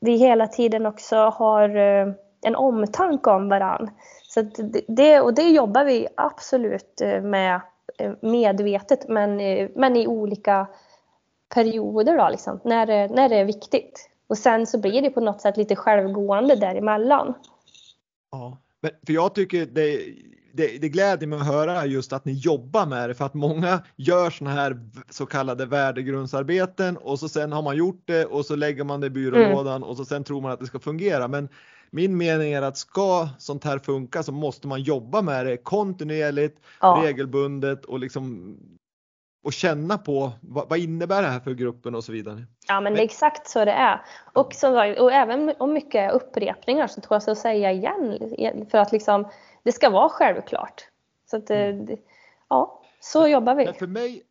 [0.00, 3.90] vi hela tiden också har eh, en omtanke om varann.
[4.22, 4.42] Så
[4.88, 7.60] det, och det jobbar vi absolut med
[8.20, 9.36] medvetet men,
[9.74, 10.66] men i olika
[11.54, 14.10] perioder då, liksom, när, det, när det är viktigt.
[14.26, 17.34] Och sen så blir det på något sätt lite självgående däremellan.
[18.30, 20.00] Ja, men för jag tycker det,
[20.52, 23.82] det, det gläder mig att höra just att ni jobbar med det för att många
[23.96, 28.56] gör såna här så kallade värdegrundsarbeten och så sen har man gjort det och så
[28.56, 29.88] lägger man det i byrålådan mm.
[29.88, 31.28] och så sen tror man att det ska fungera.
[31.28, 31.48] Men
[31.90, 36.60] min mening är att ska sånt här funka så måste man jobba med det kontinuerligt,
[36.80, 37.02] ja.
[37.04, 38.56] regelbundet och liksom
[39.44, 42.46] och känna på vad, vad, innebär det här för gruppen och så vidare.
[42.68, 44.00] Ja men, men det är exakt så det är.
[44.32, 48.78] Och, så, och även om mycket upprepningar så tror jag så att säga igen för
[48.78, 49.28] att liksom
[49.62, 50.88] det ska vara självklart.
[51.30, 51.96] Så att, mm.
[52.48, 53.64] ja, så jobbar vi.
[53.64, 54.22] Men för mig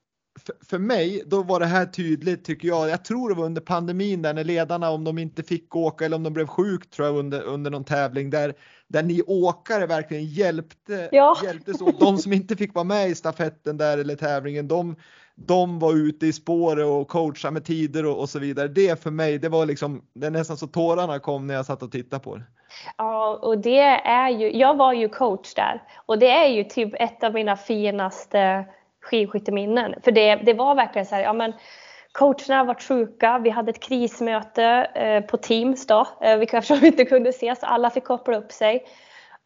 [0.70, 2.90] för, mig, då var det här tydligt tycker jag.
[2.90, 6.16] Jag tror det var under pandemin där när ledarna, om de inte fick åka eller
[6.16, 8.54] om de blev sjuk tror jag under, under någon tävling där,
[8.88, 11.38] där ni åkare verkligen hjälpte, ja.
[11.44, 12.00] hjälptes åt.
[12.00, 14.96] De som inte fick vara med i stafetten där eller tävlingen, de,
[15.36, 18.68] de var ute i spåret och coachade med tider och, och, så vidare.
[18.68, 21.84] Det för mig, det var liksom, det är nästan så tårarna kom när jag satt
[21.84, 22.44] och tittade på det.
[22.98, 26.94] Ja, och det är ju, jag var ju coach där och det är ju typ
[26.94, 28.66] ett av mina finaste
[29.02, 29.96] skidskytteminnen.
[30.04, 31.54] För det, det var verkligen så här, ja men
[32.12, 34.64] coacherna var sjuka, vi hade ett krismöte
[34.96, 38.86] eh, på Teams då, eh, eftersom vi inte kunde ses, alla fick koppla upp sig.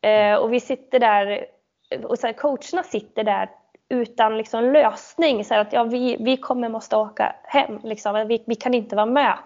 [0.02, 1.46] Eh, och vi sitter där,
[1.90, 3.50] eh, och så här, coacherna sitter där
[3.90, 5.46] utan liksom lösning.
[5.46, 8.28] Så att ja, vi, vi kommer måste åka hem, liksom.
[8.28, 9.38] vi, vi kan inte vara med.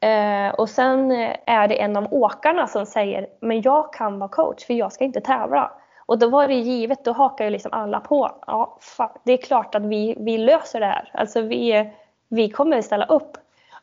[0.00, 4.30] Eh, och sen eh, är det en av åkarna som säger, men jag kan vara
[4.30, 5.72] coach för jag ska inte tävla.
[6.12, 8.42] Och då var det givet, då hakar ju liksom alla på.
[8.46, 11.10] Ja, fan, det är klart att vi, vi löser det här.
[11.14, 11.90] Alltså vi,
[12.28, 13.36] vi kommer ställa upp.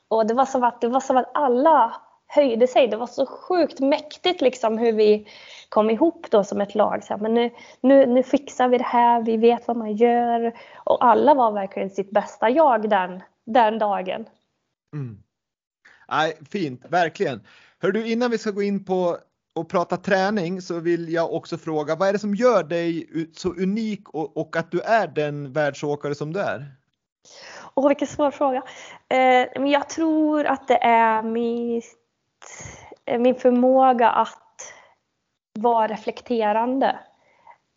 [0.08, 2.88] Och det var, som att, det var som att alla höjde sig.
[2.88, 5.28] Det var så sjukt mäktigt liksom hur vi
[5.70, 7.04] kom ihop då som ett lag.
[7.04, 10.54] Så här, men nu, nu, nu fixar vi det här, vi vet vad man gör.
[10.76, 14.26] Och alla var verkligen sitt bästa jag den, den dagen.
[14.94, 15.24] Mm.
[16.12, 17.42] Nej, fint, verkligen.
[17.80, 19.18] Hör du, innan vi ska gå in på
[19.56, 23.50] och prata träning så vill jag också fråga, vad är det som gör dig så
[23.50, 26.66] unik och, och att du är den världsåkare som du är?
[27.74, 28.64] Åh, vilken svår fråga.
[29.10, 31.86] Eh, jag tror att det är mitt,
[33.06, 34.74] eh, min förmåga att
[35.60, 37.00] vara reflekterande.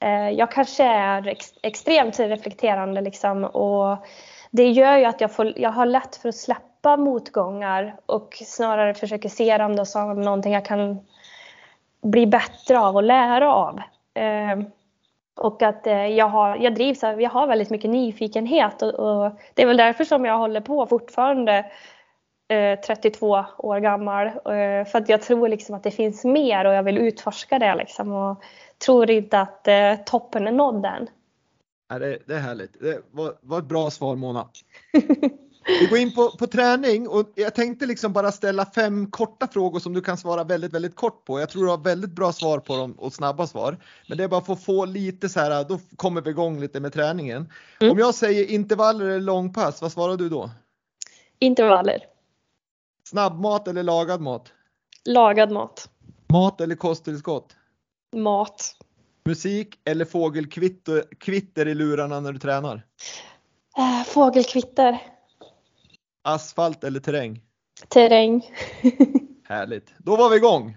[0.05, 4.07] Eh, jag kanske är ex, extremt reflekterande liksom och
[4.51, 8.95] det gör ju att jag, får, jag har lätt för att släppa motgångar och snarare
[8.95, 11.01] försöker se dem som någonting jag kan
[12.03, 13.81] bli bättre av och lära av.
[14.15, 14.67] Eh,
[15.37, 19.33] och att eh, jag, har, jag drivs av, jag har väldigt mycket nyfikenhet och, och,
[19.55, 21.71] det är väl därför som jag håller på fortfarande
[22.49, 24.27] eh, 32 år gammal.
[24.27, 27.75] Eh, för att jag tror liksom att det finns mer och jag vill utforska det
[27.75, 28.43] liksom och
[28.87, 31.09] tror inte att eh, toppen är nådd än.
[32.01, 32.81] Det, det är härligt.
[32.81, 34.49] Det var, var ett bra svar Mona.
[35.65, 39.81] Vi går in på, på träning och jag tänkte liksom bara ställa fem korta frågor
[39.81, 41.41] som du kan svara väldigt, väldigt kort på.
[41.41, 43.79] Jag tror du har väldigt bra svar på dem och snabba svar.
[44.09, 46.81] Men det är bara för att få lite så här, då kommer vi igång lite
[46.81, 47.53] med träningen.
[47.81, 47.93] Mm.
[47.93, 50.51] Om jag säger intervaller eller långpass, vad svarar du då?
[51.39, 51.99] Intervaller.
[53.09, 54.53] Snabbmat eller lagad mat?
[55.05, 55.89] Lagad mat.
[56.33, 57.57] Mat eller kosttillskott?
[58.17, 58.77] Mat.
[59.25, 62.83] Musik eller fågelkvitter i lurarna när du tränar?
[63.77, 65.12] Äh, fågelkvitter.
[66.23, 67.41] Asfalt eller terräng?
[67.89, 68.43] Terräng.
[69.45, 69.95] Härligt.
[69.99, 70.77] Då var vi igång.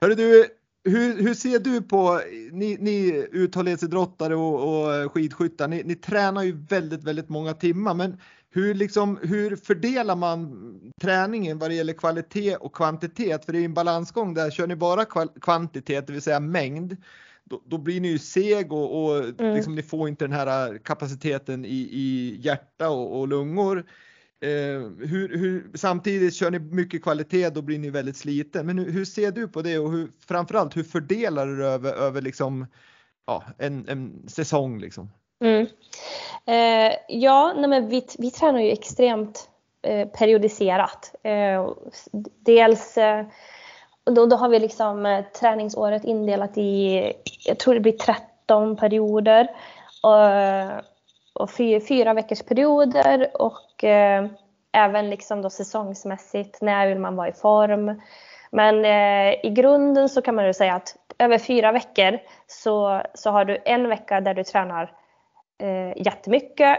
[0.00, 0.46] Hörru du,
[0.84, 2.20] hur, hur ser du på,
[2.52, 8.20] ni, ni uthållighetsidrottare och, och skidskyttar, ni, ni, tränar ju väldigt, väldigt många timmar, men
[8.50, 13.44] hur, liksom, hur fördelar man träningen vad det gäller kvalitet och kvantitet?
[13.44, 15.04] För det är en balansgång där, kör ni bara
[15.40, 16.96] kvantitet, det vill säga mängd,
[17.44, 19.54] då, då blir ni ju seg och, och mm.
[19.54, 23.84] liksom, ni får inte den här kapaciteten i, i hjärta och, och lungor.
[24.42, 28.66] Eh, hur, hur, samtidigt kör ni mycket kvalitet, då blir ni väldigt sliten.
[28.66, 31.92] Men hur, hur ser du på det och hur, framförallt hur fördelar du det över,
[31.92, 32.66] över liksom,
[33.26, 34.78] ja, en, en säsong?
[34.78, 35.10] Liksom?
[35.44, 35.66] Mm.
[36.46, 39.48] Eh, ja, nej men vi, vi tränar ju extremt
[39.82, 41.14] eh, periodiserat.
[41.22, 41.72] Eh,
[42.44, 43.26] dels eh,
[44.04, 47.02] då, då har vi liksom eh, träningsåret indelat i,
[47.46, 49.48] jag tror det blir 13 perioder.
[50.02, 50.26] Och,
[51.40, 54.26] och fyra, fyra veckors perioder och eh,
[54.72, 58.00] även liksom då säsongsmässigt, när vill man vara i form.
[58.50, 63.30] Men eh, i grunden så kan man ju säga att över fyra veckor så, så
[63.30, 64.92] har du en vecka där du tränar
[65.58, 66.78] eh, jättemycket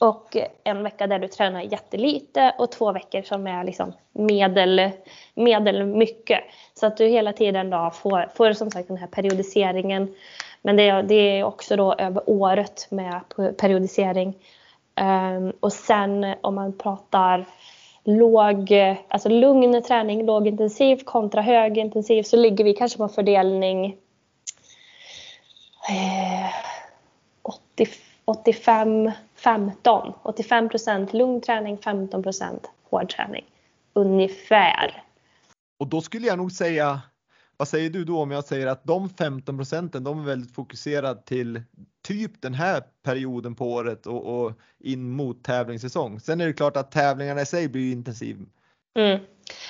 [0.00, 4.90] och en vecka där du tränar jättelite och två veckor som är liksom medel,
[5.34, 6.40] medel mycket.
[6.74, 10.14] Så att du hela tiden då får, får som sagt den här periodiseringen
[10.62, 13.20] men det är, det är också då över året med
[13.58, 14.36] periodisering.
[15.00, 17.44] Um, och sen om man pratar
[18.04, 18.72] låg,
[19.08, 23.96] alltså lugn träning, lågintensiv kontra högintensiv så ligger vi kanske på fördelning
[25.88, 26.50] eh,
[27.42, 27.86] 80,
[28.24, 29.10] 85
[29.42, 30.12] 15.
[30.22, 33.44] 85 procent lugn träning, 15 procent hård träning.
[33.92, 35.02] Ungefär.
[35.78, 37.00] Och då skulle jag nog säga
[37.56, 41.22] vad säger du då om jag säger att de 15 procenten, de är väldigt fokuserade
[41.22, 41.62] till
[42.02, 46.20] typ den här perioden på året och, och in mot tävlingssäsong.
[46.20, 48.36] Sen är det klart att tävlingarna i sig blir intensiv.
[48.94, 49.20] Mm.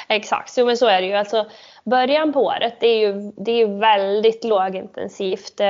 [0.09, 1.15] Exakt, så, men så är det ju.
[1.15, 1.47] Alltså,
[1.85, 5.61] början på året det är ju, det är väldigt lågintensivt.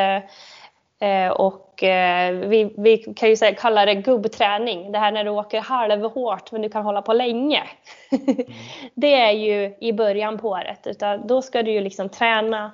[1.02, 4.92] Eh, och eh, vi, vi, kan ju säga, kalla det gubbträning.
[4.92, 7.62] Det här när du åker halvhårt men du kan hålla på länge.
[8.10, 8.36] Mm.
[8.94, 10.86] det är ju i början på året.
[10.86, 12.64] Utan då ska du ju liksom träna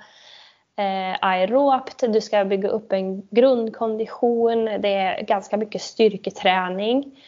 [0.76, 4.64] eh, aerobt, du ska bygga upp en grundkondition.
[4.64, 7.20] Det är ganska mycket styrketräning.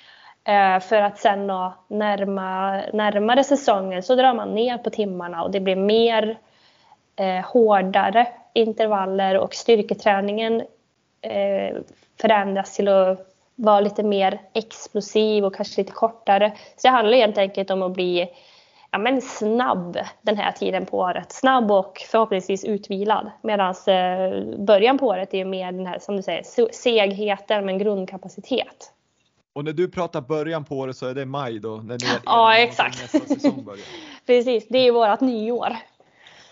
[0.44, 5.50] Eh, för att sen då närma, närmare säsongen så drar man ner på timmarna och
[5.50, 6.38] det blir mer
[7.16, 10.62] eh, hårdare intervaller och styrketräningen
[11.22, 11.76] eh,
[12.20, 16.52] förändras till att vara lite mer explosiv och kanske lite kortare.
[16.76, 18.28] Så det handlar helt enkelt om att bli
[18.90, 21.32] ja, men snabb den här tiden på året.
[21.32, 23.30] Snabb och förhoppningsvis utvilad.
[23.42, 28.92] Medan eh, början på året är mer den här, som du säger, segheten men grundkapacitet.
[29.52, 31.76] Och när du pratar början på året så är det maj då?
[31.76, 33.12] När det är ja, exakt.
[34.26, 35.76] Precis, det är vårat nyår.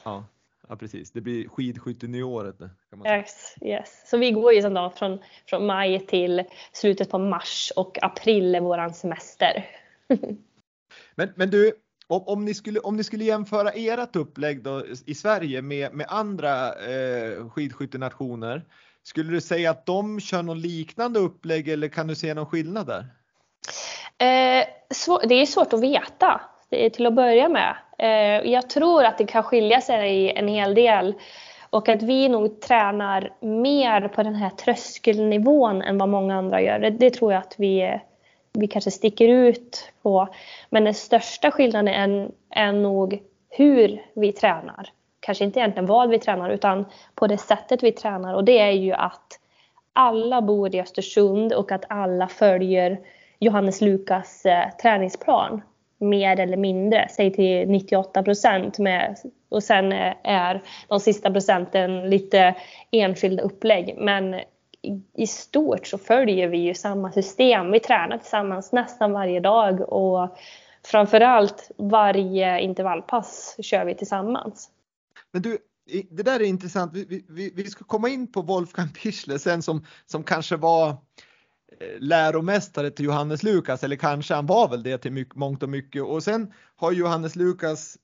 [0.05, 0.25] Ja.
[0.69, 2.59] Ja precis, det blir skidskyttenyåret.
[2.91, 4.03] Kan yes, yes.
[4.07, 8.61] Så vi går ju då från, från maj till slutet på mars och april är
[8.61, 9.67] våran semester.
[11.15, 11.73] men, men du,
[12.07, 16.07] om, om, ni skulle, om ni skulle jämföra ert upplägg då i Sverige med, med
[16.09, 18.65] andra eh, skidskyttenationer.
[19.03, 22.87] Skulle du säga att de kör något liknande upplägg eller kan du se någon skillnad
[22.87, 23.07] där?
[24.19, 27.77] Eh, så, det är svårt att veta Eh, till att börja med.
[27.99, 31.15] Eh, jag tror att det kan skilja sig en hel del
[31.71, 36.79] och att vi nog tränar mer på den här tröskelnivån än vad många andra gör.
[36.79, 38.01] Det, det tror jag att vi, eh,
[38.53, 40.29] vi kanske sticker ut på.
[40.71, 44.89] Men den största skillnaden är, är nog hur vi tränar.
[45.21, 48.71] Kanske inte egentligen vad vi tränar utan på det sättet vi tränar och det är
[48.71, 49.41] ju att
[49.93, 52.99] alla bor i Östersund och att alla följer
[53.39, 55.63] Johannes Lukas eh, träningsplan
[55.99, 58.77] mer eller mindre, säg till 98 procent
[59.49, 62.55] och sen eh, är de sista procenten lite
[62.91, 63.95] enskilda upplägg.
[63.99, 64.41] Men
[65.17, 67.71] i stort så följer vi ju samma system.
[67.71, 70.37] Vi tränar tillsammans nästan varje dag och
[70.85, 74.71] framförallt varje intervallpass kör vi tillsammans.
[75.33, 75.59] Men du,
[76.11, 76.93] det där är intressant.
[76.95, 80.97] Vi, vi, vi ska komma in på Wolfgang Pichler sen som, som kanske var Eh,
[81.81, 85.69] Eh, läromästare till Johannes Lukas eller kanske han var väl det till mycket, mångt och
[85.69, 87.97] mycket och sen har Johannes Lukas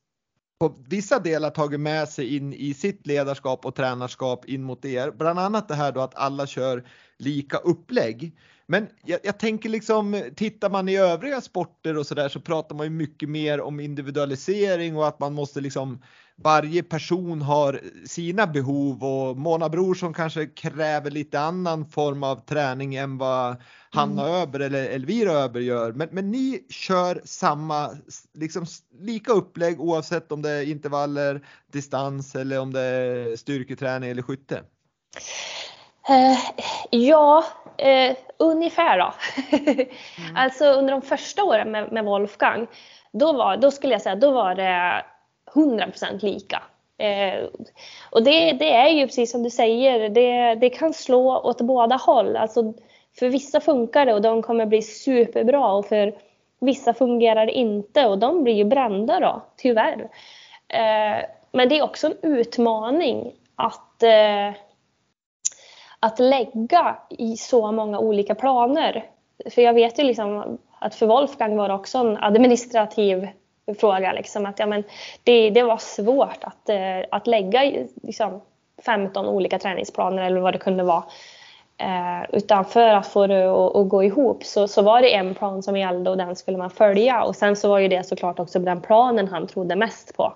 [0.60, 5.10] på vissa delar tagit med sig in i sitt ledarskap och tränarskap in mot er.
[5.10, 6.84] Bland annat det här då att alla kör
[7.18, 8.36] lika upplägg.
[8.66, 12.76] Men jag, jag tänker liksom tittar man i övriga sporter och så där så pratar
[12.76, 16.02] man ju mycket mer om individualisering och att man måste liksom
[16.36, 22.94] varje person har sina behov och Mona Brorsson kanske kräver lite annan form av träning
[22.94, 23.56] än vad
[23.90, 24.34] Hanna mm.
[24.34, 25.92] Öber eller Elvira Öber gör.
[25.92, 27.90] Men, men ni kör samma,
[28.34, 28.66] liksom
[29.00, 34.62] lika upplägg oavsett om det är intervaller, distans eller om det är styrketräning eller skytte?
[36.10, 36.38] Uh,
[36.90, 37.44] ja,
[37.82, 39.14] uh, ungefär då.
[39.56, 40.36] mm.
[40.36, 42.66] Alltså under de första åren med, med Wolfgang,
[43.12, 45.04] då, var, då skulle jag säga då var det
[45.54, 46.62] 100% lika.
[46.98, 47.44] Eh,
[48.10, 51.96] och det, det, är ju precis som du säger, det, det, kan slå åt båda
[51.96, 52.36] håll.
[52.36, 52.74] Alltså,
[53.18, 56.14] för vissa funkar det och de kommer bli superbra och för
[56.60, 60.08] vissa fungerar det inte och de blir ju brända då, tyvärr.
[60.68, 64.60] Eh, men det är också en utmaning att, eh,
[66.00, 69.04] att lägga i så många olika planer.
[69.50, 73.28] För jag vet ju liksom att för Wolfgang var det också en administrativ
[73.80, 74.12] fråga.
[74.12, 74.84] Liksom, att, ja, men
[75.24, 77.62] det, det var svårt att, eh, att lägga
[78.02, 78.40] liksom,
[78.86, 81.04] 15 olika träningsplaner eller vad det kunde vara.
[81.78, 85.34] Eh, utan för att få det att, att, gå ihop så, så var det en
[85.34, 87.22] plan som gällde och den skulle man följa.
[87.22, 90.34] Och sen så var ju det såklart också den planen han trodde mest på.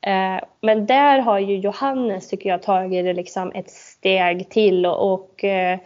[0.00, 5.12] Eh, men där har ju Johannes, tycker jag, tagit det liksom ett steg till och,
[5.12, 5.78] och eh,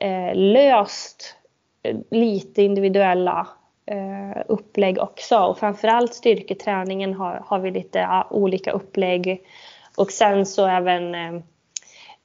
[0.00, 1.34] eh löst
[1.82, 3.46] eh, lite individuella
[3.90, 9.42] eh, upplägg också och framförallt styrketräningen har, har vi lite ja, olika upplägg
[9.96, 11.42] och sen så även eh,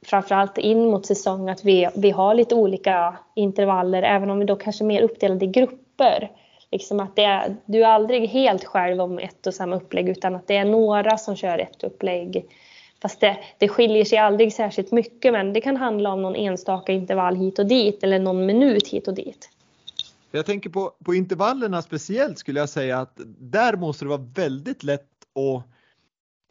[0.06, 4.56] framförallt in mot säsong att vi, vi har lite olika intervaller även om vi då
[4.56, 6.32] kanske är mer uppdelade i grupper.
[6.71, 10.36] Liksom att det är, du är aldrig helt själv om ett och samma upplägg utan
[10.36, 12.45] att det är några som kör ett upplägg.
[13.02, 16.92] Fast det, det skiljer sig aldrig särskilt mycket men det kan handla om någon enstaka
[16.92, 19.50] intervall hit och dit eller någon minut hit och dit.
[20.36, 24.84] Jag tänker på, på intervallerna speciellt skulle jag säga att där måste det vara väldigt
[24.84, 25.69] lätt att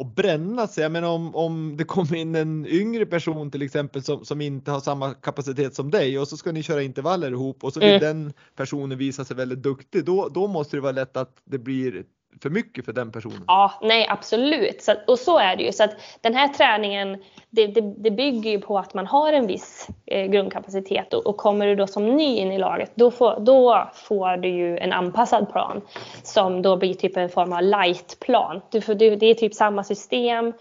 [0.02, 0.82] och bränna sig.
[0.82, 4.70] Jag menar om, om det kommer in en yngre person till exempel som, som inte
[4.70, 7.88] har samma kapacitet som dig och så ska ni köra intervaller ihop och så vill
[7.88, 8.00] mm.
[8.00, 10.04] den personen visa sig väldigt duktig.
[10.04, 12.04] Då, då måste det vara lätt att det blir
[12.42, 13.44] för mycket för den personen?
[13.46, 14.82] Ja, nej absolut.
[14.82, 15.72] Så, och så är det ju.
[15.72, 19.46] Så att den här träningen det, det, det bygger ju på att man har en
[19.46, 23.40] viss eh, grundkapacitet och, och, kommer du då som ny in i laget då får,
[23.40, 25.80] då får du ju en anpassad plan
[26.22, 28.60] som då blir typ en form av lightplan.
[28.70, 30.52] Du får, du, det är typ samma system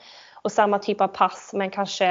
[0.42, 2.08] och samma typ av pass men kanske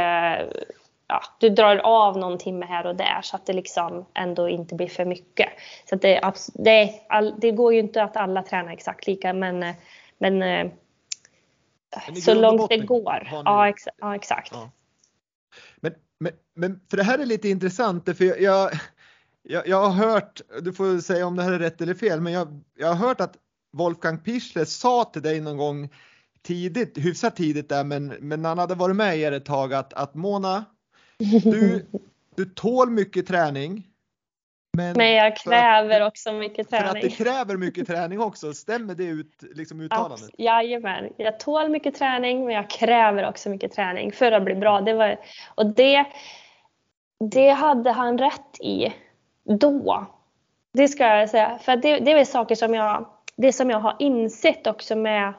[1.10, 4.74] ja, du drar av någon timme här och där så att det liksom ändå inte
[4.74, 5.48] blir för mycket.
[5.88, 6.92] Så det, det,
[7.40, 9.58] det, går ju inte att alla tränar exakt lika men,
[10.18, 10.70] men, men
[12.22, 13.28] så långt det går.
[13.44, 14.50] Ja, ex, ja, exakt.
[14.52, 14.70] Ja.
[15.80, 18.70] Men, men, men för det här är lite intressant för jag, jag,
[19.42, 22.32] jag, jag, har hört, du får säga om det här är rätt eller fel, men
[22.32, 23.36] jag, jag har hört att
[23.72, 25.88] Wolfgang Pichler sa till dig någon gång
[26.42, 30.14] tidigt, hyfsat tidigt där, men, men han hade varit med er ett tag att, att
[30.14, 30.64] Mona,
[31.20, 31.86] du,
[32.34, 33.86] du tål mycket träning.
[34.76, 36.88] Men, men jag kräver att, också mycket träning.
[36.88, 40.30] För att det kräver mycket träning också, stämmer det ut, liksom uttalandet?
[40.38, 44.80] Jajamän, jag tål mycket träning men jag kräver också mycket träning för att bli bra.
[44.80, 45.16] Det var,
[45.54, 46.04] och det,
[47.30, 48.92] det hade han rätt i
[49.44, 50.06] då.
[50.72, 51.58] Det ska jag säga.
[51.58, 53.06] För det, det är saker som jag,
[53.36, 55.34] det som jag har insett också med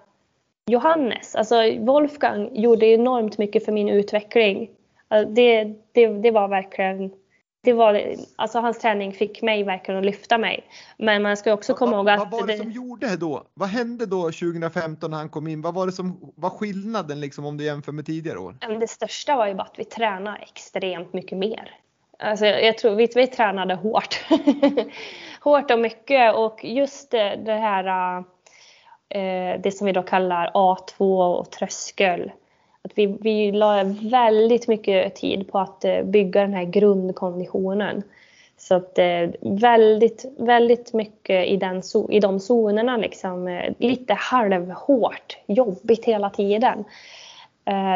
[0.66, 1.36] Johannes.
[1.36, 4.70] Alltså Wolfgang gjorde enormt mycket för min utveckling.
[5.12, 7.12] Det, det, det var verkligen
[7.64, 10.64] det var, alltså hans träning fick mig verkligen att lyfta mig.
[10.98, 12.20] Men man ska också komma va, ihåg att...
[12.20, 13.44] Vad var det, det, som gjorde då?
[13.54, 15.62] Vad hände då 2015 när han kom in?
[15.62, 18.80] Vad var det som var skillnaden liksom om du jämför med tidigare år?
[18.80, 21.72] Det största var ju bara att vi tränade extremt mycket mer.
[22.20, 24.26] Alltså jag tror vi, vi tränade hårt.
[25.42, 28.18] hårt och mycket och just det, det här
[29.10, 32.32] eh, det som vi då kallar A2 och tröskel
[32.84, 38.04] att vi, vi la väldigt mycket tid på att eh, bygga den här grundkonditionen.
[38.58, 45.38] Så att eh, väldigt, väldigt mycket i, den, i de zonerna liksom, eh, lite halvhårt,
[45.46, 46.84] jobbigt hela tiden.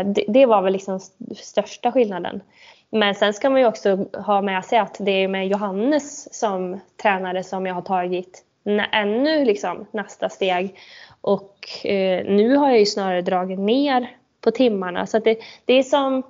[0.05, 0.99] Det, det var väl liksom
[1.35, 2.41] största skillnaden.
[2.89, 6.79] Men sen ska man ju också ha med sig att det är med Johannes som
[7.01, 8.43] tränare som jag har tagit
[8.91, 10.75] ännu liksom nästa steg.
[11.21, 14.07] Och eh, nu har jag ju snarare dragit ner
[14.45, 15.05] på timmarna.
[15.05, 16.23] Så det, det är som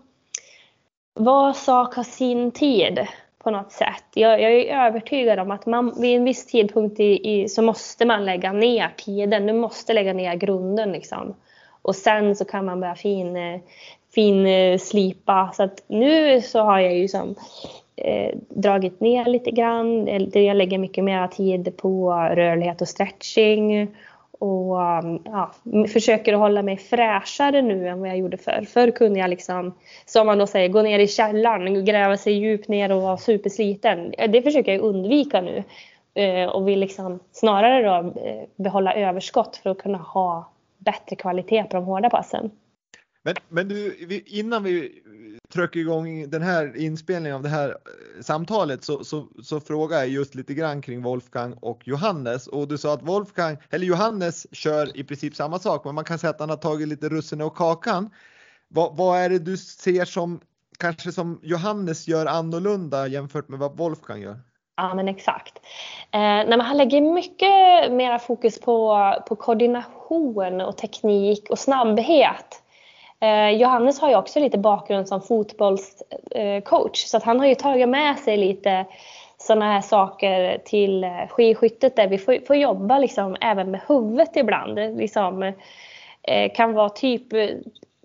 [1.13, 3.07] var sak har sin tid
[3.43, 4.03] på något sätt.
[4.13, 8.05] Jag, jag är övertygad om att man, vid en viss tidpunkt i, i, så måste
[8.05, 9.47] man lägga ner tiden.
[9.47, 11.36] Du måste lägga ner grunden liksom.
[11.82, 13.59] Och sen så kan man börja fin,
[14.16, 15.51] fin eh, slipa.
[15.53, 17.36] Så att nu så har jag ju som
[17.95, 20.07] eh, dragit ner lite grann.
[20.34, 23.95] Jag lägger mycket mer tid på rörlighet och stretching
[24.40, 25.52] och um, ja,
[25.88, 28.66] försöker att hålla mig fräschare nu än vad jag gjorde förr.
[28.74, 29.74] Förr kunde jag liksom,
[30.06, 34.14] som man då säger, gå ner i källaren, gräva sig djupt ner och vara supersliten.
[34.30, 35.64] Det försöker jag undvika nu
[36.14, 41.64] eh, och vill liksom snarare då eh, behålla överskott för att kunna ha bättre kvalitet
[41.64, 42.52] på de hårda passen.
[43.26, 43.95] Men, men du,
[44.26, 45.01] innan vi
[45.53, 50.07] trycker igång den här inspelningen av det här eh, samtalet så, så, så frågar jag
[50.07, 54.97] just lite grann kring Wolfgang och Johannes och du sa att Wolfgang, eller Johannes kör
[54.97, 57.55] i princip samma sak men man kan säga att han har tagit lite russin och
[57.55, 58.09] kakan.
[58.67, 60.39] Vad, vad är det du ser som
[60.80, 64.39] kanske som Johannes gör annorlunda jämfört med vad Wolfgang gör?
[64.78, 65.57] Ja men exakt.
[66.11, 72.61] Eh, nej, han lägger mycket mera fokus på, på koordination och teknik och snabbhet.
[73.20, 77.55] Eh, Johannes har ju också lite bakgrund som fotbollscoach eh, så att han har ju
[77.55, 78.86] tagit med sig lite
[79.38, 84.36] sådana här saker till eh, skidskyttet där vi får, får jobba liksom även med huvudet
[84.36, 84.76] ibland.
[84.97, 85.43] Liksom,
[86.24, 87.28] eh, kan vara typ,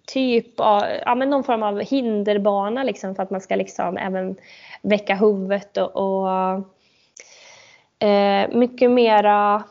[0.07, 4.37] typ av, ja, men någon form av hinderbana liksom för att man ska liksom även
[4.83, 6.29] väcka huvudet och, och
[8.09, 9.63] eh, mycket mera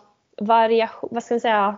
[0.41, 1.77] variation, vad ska jag säga,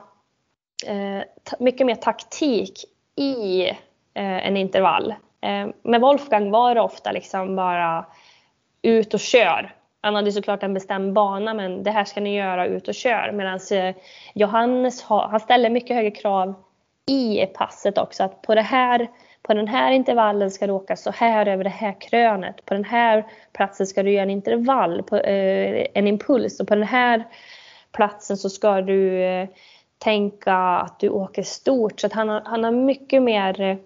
[0.87, 1.23] eh,
[1.59, 2.85] mycket mer taktik
[3.15, 3.69] i
[4.13, 5.13] eh, en intervall.
[5.41, 8.05] Eh, med Wolfgang var det ofta liksom bara
[8.81, 9.75] ut och kör.
[10.01, 13.31] Han hade såklart en bestämd bana men det här ska ni göra, ut och kör.
[13.31, 13.95] Medan eh,
[14.33, 16.53] Johannes han ställer mycket högre krav
[17.09, 18.23] i passet också.
[18.23, 19.07] Att på, det här,
[19.41, 22.65] på den här intervallen ska du åka så här över det här krönet.
[22.65, 26.59] På den här platsen ska du göra en intervall, på, eh, en impuls.
[26.59, 27.23] Och på den här
[27.91, 29.47] platsen så ska du eh,
[30.03, 31.99] tänka att du åker stort.
[31.99, 33.77] Så han, har, han har mycket mer eh,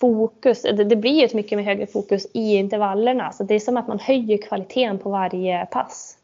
[0.00, 3.32] fokus, det, det blir ett mycket mer högre fokus i intervallerna.
[3.32, 6.18] Så det är som att man höjer kvaliteten på varje pass.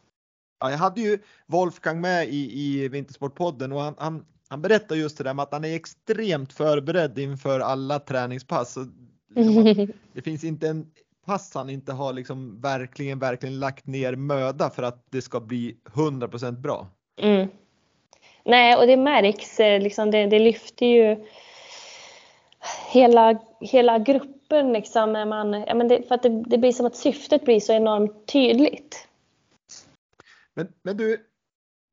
[0.59, 5.17] Ja, jag hade ju Wolfgang med i, i Vintersportpodden och han, han, han berättar just
[5.17, 8.77] det där med att han är extremt förberedd inför alla träningspass.
[9.35, 10.85] Liksom, det finns inte en
[11.25, 15.77] pass han inte har liksom verkligen, verkligen lagt ner möda för att det ska bli
[15.85, 16.87] 100% bra.
[17.21, 17.47] Mm.
[18.43, 19.59] Nej, och det märks.
[19.59, 21.25] Eh, liksom, det, det lyfter ju
[22.91, 24.73] hela, hela gruppen.
[24.73, 27.59] Liksom, när man, ja, men det, för att det, det blir som att syftet blir
[27.59, 29.07] så enormt tydligt.
[30.53, 31.17] Men, men du,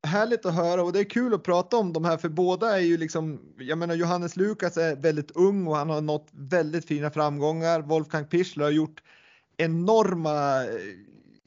[0.07, 2.81] härligt att höra och det är kul att prata om de här för båda är
[2.81, 7.11] ju liksom, jag menar Johannes Lukas är väldigt ung och han har nått väldigt fina
[7.11, 7.81] framgångar.
[7.81, 9.03] Wolfgang Pichler har gjort
[9.57, 10.69] enorma eh,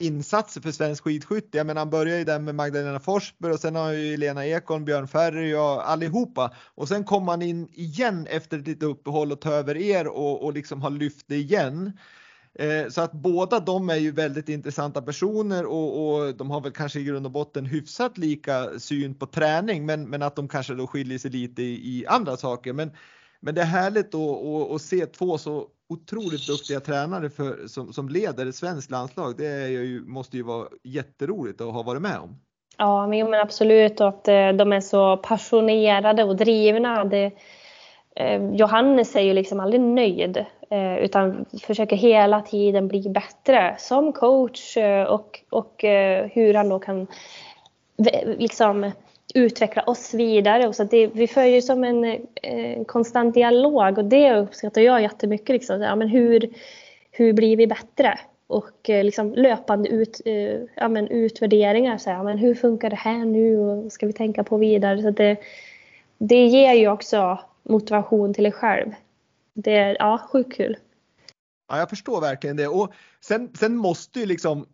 [0.07, 1.59] insatser för svensk skidskytte.
[1.59, 4.85] Jag menar han började ju där med Magdalena Forsberg och sen har ju Lena Ekholm,
[4.85, 9.41] Björn Ferry och allihopa och sen kom han in igen efter ett litet uppehåll och
[9.41, 11.93] tar över er och, och liksom har lyft det igen.
[12.59, 16.73] Eh, så att båda de är ju väldigt intressanta personer och, och, de har väl
[16.73, 20.75] kanske i grund och botten hyfsat lika syn på träning men, men att de kanske
[20.75, 22.73] då skiljer sig lite i, i andra saker.
[22.73, 22.91] Men,
[23.41, 28.09] men det är härligt att, att, se två så otroligt duktiga tränare för, som, som
[28.09, 29.37] leder ett svenskt landslag.
[29.37, 32.37] Det är ju, måste ju vara jätteroligt att ha varit med om.
[32.79, 37.05] Ja, men absolut och att eh, de är så passionerade och drivna.
[37.05, 37.33] Det,
[38.17, 44.13] eh, Johannes är ju liksom aldrig nöjd Eh, utan försöker hela tiden bli bättre som
[44.13, 47.07] coach eh, och, och eh, hur han då kan
[48.39, 48.93] liksom
[49.35, 50.69] utveckla oss vidare.
[50.69, 55.03] Och så det, vi för ju som en, en, konstant dialog och det uppskattar jag
[55.03, 55.49] jättemycket.
[55.49, 55.81] Liksom.
[55.81, 56.51] Ja, men hur,
[57.11, 58.19] hur blir vi bättre?
[58.47, 61.99] Och eh, liksom löpande ut, eh, ja, men utvärderingar.
[61.99, 65.03] Så, ja, men hur funkar det här nu och ska vi tänka på vidare?
[65.03, 65.37] Så det,
[66.19, 68.93] det ger ju också motivation till dig själv
[69.55, 70.77] det är ja, sjukt kul.
[71.69, 72.69] Ja, jag förstår verkligen det.
[72.69, 74.67] Och sen, sen måste ju liksom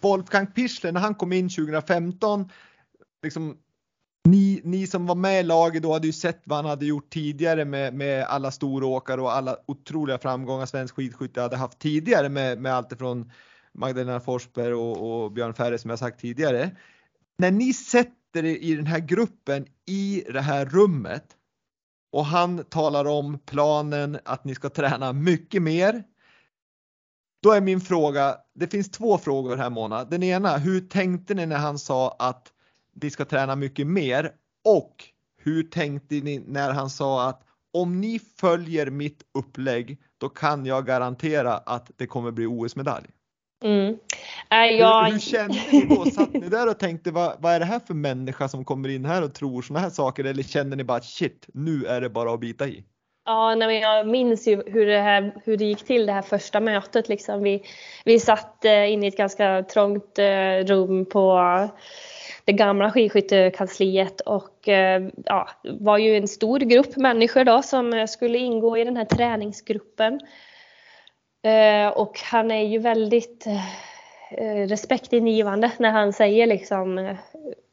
[0.00, 2.50] Wolfgang Pichler när han kom in 2015,
[3.22, 3.58] liksom,
[4.24, 7.10] ni, ni som var med i laget då hade ju sett vad han hade gjort
[7.10, 12.58] tidigare med, med alla storåkare och alla otroliga framgångar svensk skidskytte hade haft tidigare med,
[12.58, 13.32] med allt ifrån
[13.72, 16.76] Magdalena Forsberg och, och Björn Ferre som jag sagt tidigare.
[17.38, 21.24] När ni sätter er i den här gruppen i det här rummet
[22.12, 26.02] och han talar om planen att ni ska träna mycket mer.
[27.42, 30.04] Då är min fråga, det finns två frågor här Mona.
[30.04, 32.52] Den ena, hur tänkte ni när han sa att
[32.92, 34.32] ni ska träna mycket mer?
[34.64, 35.04] Och
[35.42, 40.86] hur tänkte ni när han sa att om ni följer mitt upplägg då kan jag
[40.86, 43.06] garantera att det kommer bli OS-medalj?
[43.64, 43.98] Mm.
[44.50, 45.04] Äh, jag...
[45.04, 46.04] hur, hur kände ni då?
[46.04, 49.04] Satt ni där och tänkte vad, vad är det här för människa som kommer in
[49.04, 52.34] här och tror sådana här saker eller kände ni bara shit, nu är det bara
[52.34, 52.84] att bita i?
[53.24, 56.22] Ja, nej, men jag minns ju hur det, här, hur det gick till det här
[56.22, 57.08] första mötet.
[57.08, 57.42] Liksom.
[57.42, 57.62] Vi,
[58.04, 61.38] vi satt eh, inne i ett ganska trångt eh, rum på
[62.44, 68.06] det gamla skidskyttekansliet och eh, ja, var ju en stor grupp människor då som eh,
[68.06, 70.20] skulle ingå i den här träningsgruppen.
[71.42, 73.46] Eh, och han är ju väldigt
[74.68, 77.16] respektingivande när han säger liksom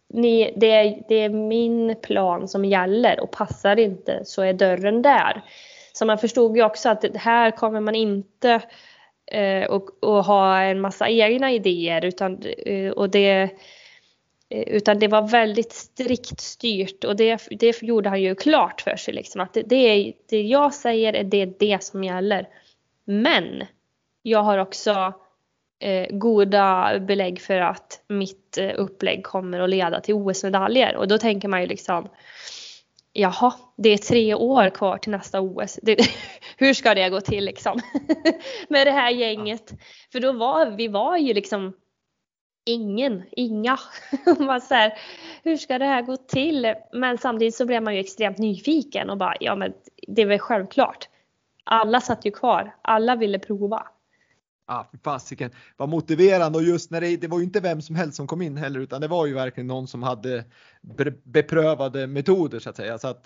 [0.10, 5.02] ni, det, är, det är min plan som gäller och passar inte så är dörren
[5.02, 5.42] där.
[5.94, 8.62] Så man förstod ju också att här kommer man inte
[9.32, 13.50] eh, och, och ha en massa egna idéer utan, eh, och det,
[14.50, 19.14] utan det var väldigt strikt styrt och det, det gjorde han ju klart för sig.
[19.14, 22.48] Liksom, att det, det, är, det jag säger är det, det som gäller.
[23.06, 23.64] Men
[24.22, 25.14] jag har också
[25.80, 31.18] eh, goda belägg för att mitt eh, upplägg kommer att leda till OS-medaljer och då
[31.18, 32.10] tänker man ju liksom
[33.14, 35.80] Jaha, det är tre år kvar till nästa OS.
[35.82, 35.98] Det,
[36.58, 37.80] hur ska det gå till liksom?
[38.70, 39.74] Med det här gänget.
[40.12, 41.74] För då var vi var ju liksom
[42.68, 43.78] ingen, inga.
[44.40, 44.94] man så här,
[45.44, 46.74] hur ska det här gå till?
[46.94, 49.74] Men samtidigt så blev man ju extremt nyfiken och bara, ja men
[50.08, 51.08] det är väl självklart
[51.68, 52.76] alla satt ju kvar.
[52.82, 53.88] Alla ville prova.
[54.68, 58.18] Ja, fasiken vad motiverande och just när det, det var ju inte vem som helst
[58.18, 60.46] som kom in heller utan det var ju verkligen någon som hade
[61.24, 62.98] beprövade metoder så att säga.
[62.98, 63.26] Så att,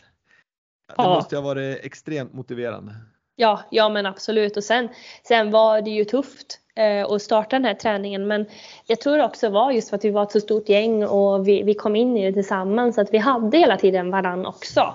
[0.98, 2.96] det måste ha varit extremt motiverande.
[3.42, 4.90] Ja, ja men absolut och sen,
[5.24, 8.46] sen var det ju tufft eh, att starta den här träningen men
[8.88, 11.64] jag tror också var just för att vi var ett så stort gäng och vi,
[11.64, 14.94] vi kom in i det tillsammans att vi hade hela tiden varann också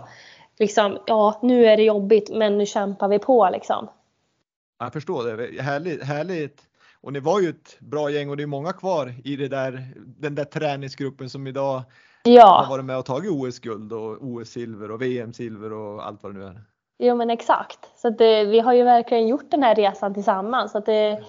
[0.58, 3.88] liksom, ja nu är det jobbigt men nu kämpar vi på liksom.
[4.78, 6.62] Jag förstår det, härligt, härligt.
[7.00, 9.92] Och ni var ju ett bra gäng och det är många kvar i det där,
[9.96, 11.82] den där träningsgruppen som idag
[12.24, 12.62] ja.
[12.64, 16.44] har varit med och tagit OS-guld och OS-silver och VM-silver och allt vad det nu
[16.44, 16.60] är.
[16.98, 17.78] Jo men exakt.
[17.96, 20.72] Så det, vi har ju verkligen gjort den här resan tillsammans.
[20.72, 21.24] Så det,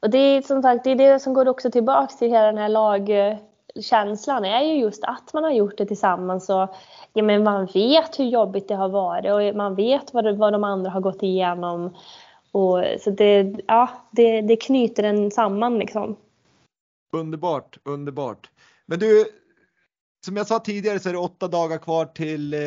[0.00, 2.58] och det är som sagt det, är det som går också tillbaks till hela den
[2.58, 6.74] här lagkänslan är ju just att man har gjort det tillsammans och
[7.12, 10.64] ja, men man vet hur jobbigt det har varit och man vet vad, vad de
[10.64, 11.96] andra har gått igenom.
[12.52, 16.16] Och, så det, ja, det, det knyter en samman liksom.
[17.12, 18.50] Underbart, underbart.
[18.86, 19.24] Men du,
[20.24, 22.60] som jag sa tidigare så är det åtta dagar kvar till eh,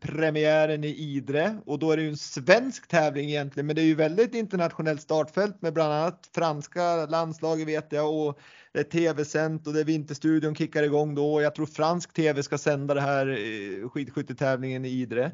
[0.00, 3.86] premiären i Idre och då är det ju en svensk tävling egentligen men det är
[3.86, 8.38] ju väldigt internationellt startfält med bland annat franska landslaget vet jag och
[8.72, 12.42] det är tv-sänt och det är Vinterstudion kickar igång då och jag tror fransk tv
[12.42, 15.32] ska sända det här eh, skidskyttetävlingen i Idre.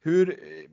[0.00, 0.70] Hur eh,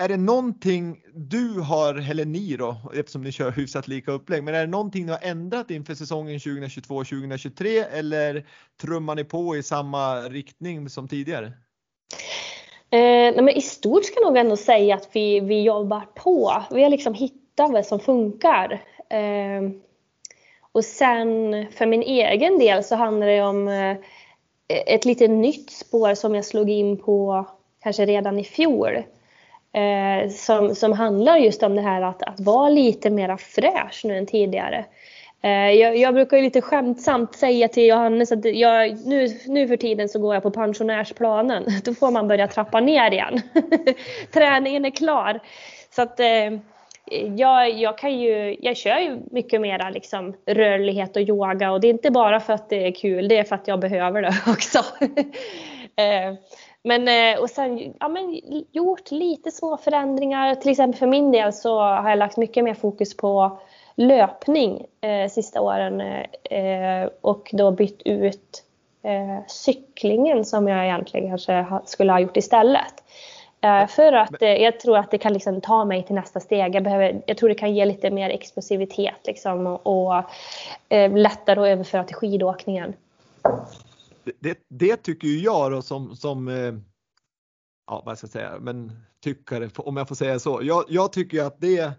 [0.00, 4.54] är det någonting du har, eller ni då, eftersom ni kör hyfsat lika upplägg, men
[4.54, 8.46] är det någonting ni har ändrat inför säsongen 2022-2023 eller
[8.80, 11.46] trummar ni på i samma riktning som tidigare?
[12.92, 16.62] Eh, nej men I stort ska jag nog ändå säga att vi, vi jobbar på.
[16.70, 18.82] Vi har liksom hittat vad som funkar.
[19.08, 19.70] Eh,
[20.72, 23.96] och sen för min egen del så handlar det om eh,
[24.68, 27.46] ett lite nytt spår som jag slog in på
[27.82, 29.02] kanske redan i fjol
[29.72, 34.16] eh, som, som handlar just om det här att, att vara lite mera fräsch nu
[34.16, 34.84] än tidigare.
[35.42, 39.76] Eh, jag, jag, brukar ju lite skämtsamt säga till Johannes att jag, nu, nu för
[39.76, 41.64] tiden så går jag på pensionärsplanen.
[41.84, 43.40] Då får man börja trappa ner igen.
[44.32, 45.40] Träningen är klar.
[45.90, 46.50] Så att eh,
[47.36, 51.86] jag, jag, kan ju, jag kör ju mycket mera liksom rörlighet och yoga och det
[51.86, 54.34] är inte bara för att det är kul, det är för att jag behöver det
[54.46, 54.78] också.
[55.96, 56.34] Eh,
[56.84, 58.40] eh, men eh, och sen ja, men,
[58.72, 60.54] gjort lite små förändringar.
[60.54, 63.58] Till exempel för min del så har jag lagt mycket mer fokus på
[63.94, 68.64] löpning eh, sista åren eh, och då bytt ut
[69.02, 72.94] eh, cyklingen som jag egentligen kanske skulle ha gjort istället.
[73.60, 76.74] Eh, för att eh, jag tror att det kan liksom ta mig till nästa steg.
[76.74, 80.24] Jag, behöver, jag tror det kan ge lite mer explosivitet liksom och, och
[81.10, 82.94] lättare att överföra till skidåkningen
[84.40, 86.74] det, det tycker ju jag då som, som eh,
[87.86, 90.60] ja vad ska jag säga, men tyckare om jag får säga så.
[90.62, 91.92] Jag, jag tycker att det,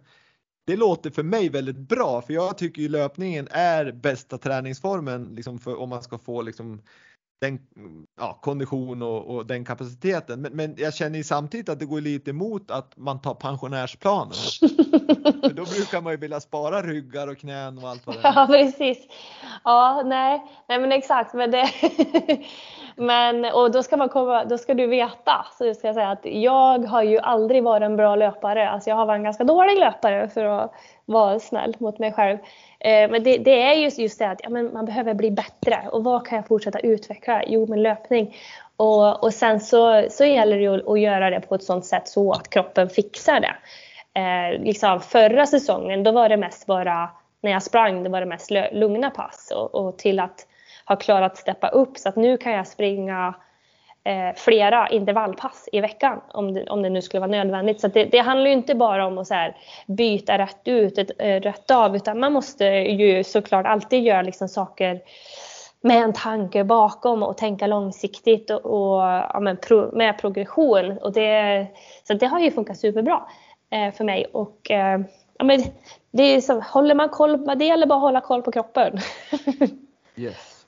[0.67, 5.59] det låter för mig väldigt bra för jag tycker ju löpningen är bästa träningsformen liksom
[5.59, 6.81] för, om man ska få liksom
[7.41, 7.59] den
[8.19, 10.41] ja, kondition och, och, den kapaciteten.
[10.41, 14.33] Men, men, jag känner ju samtidigt att det går lite emot att man tar pensionärsplanen.
[15.41, 18.33] För då brukar man ju vilja spara ryggar och knän och allt vad det är.
[18.35, 19.07] Ja precis.
[19.63, 21.33] Ja nej, nej men exakt.
[21.33, 21.69] Men, det
[22.95, 26.25] men och då ska man komma, då ska du veta så ska jag säga att
[26.25, 28.69] jag har ju aldrig varit en bra löpare.
[28.69, 30.73] Alltså jag har varit en ganska dålig löpare för att
[31.05, 32.37] vara snäll mot mig själv.
[32.79, 35.83] Eh, men det, det, är just, just det att ja, men man behöver bli bättre
[35.91, 37.43] och vad kan jag fortsätta utveckla?
[37.47, 38.35] Jo men löpning.
[38.75, 42.07] Och, och sen så, så gäller det att, att göra det på ett sånt sätt
[42.07, 43.55] så att kroppen fixar det.
[44.19, 47.09] Eh, liksom förra säsongen då var det mest bara
[47.41, 50.47] när jag sprang, det var det mest lugna pass och, och till att
[50.85, 53.35] ha klarat att steppa upp så att nu kan jag springa
[54.03, 57.81] eh, flera intervallpass i veckan om det, om det nu skulle vara nödvändigt.
[57.81, 61.11] Så det, det, handlar ju inte bara om att så här, byta rätt ut, ett,
[61.17, 65.01] eh, rätt av utan man måste ju såklart alltid göra liksom saker
[65.81, 70.97] med en tanke bakom och tänka långsiktigt och, och ja, med, pro, med progression.
[70.97, 71.67] Och det,
[72.07, 73.23] så det har ju funkat superbra
[73.71, 74.25] eh, för mig.
[74.33, 75.01] Och, eh,
[75.37, 75.63] ja, men
[76.11, 78.99] det är så, håller man koll, på det gäller bara att hålla koll på kroppen.
[80.15, 80.65] yes.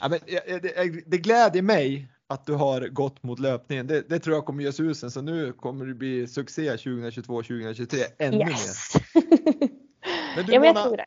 [0.00, 0.18] Ja, men,
[0.62, 3.86] det, det gläder mig att du har gått mot löpningen.
[3.86, 7.98] Det, det tror jag kommer ge susen så nu kommer det bli succé 2022 2023
[8.18, 8.94] ännu yes.
[8.94, 9.22] mer.
[10.36, 11.04] Men du, ja, men Mona,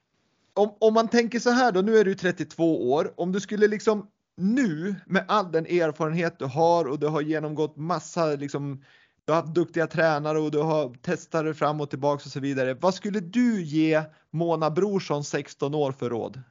[0.53, 3.13] om, om man tänker så här då, nu är du 32 år.
[3.17, 4.07] Om du skulle liksom
[4.37, 8.83] nu med all den erfarenhet du har och du har genomgått massa liksom
[9.25, 12.39] du har haft duktiga tränare och du har testat dig fram och tillbaka och så
[12.39, 12.73] vidare.
[12.73, 16.41] Vad skulle du ge Mona Brorsson 16 år för råd?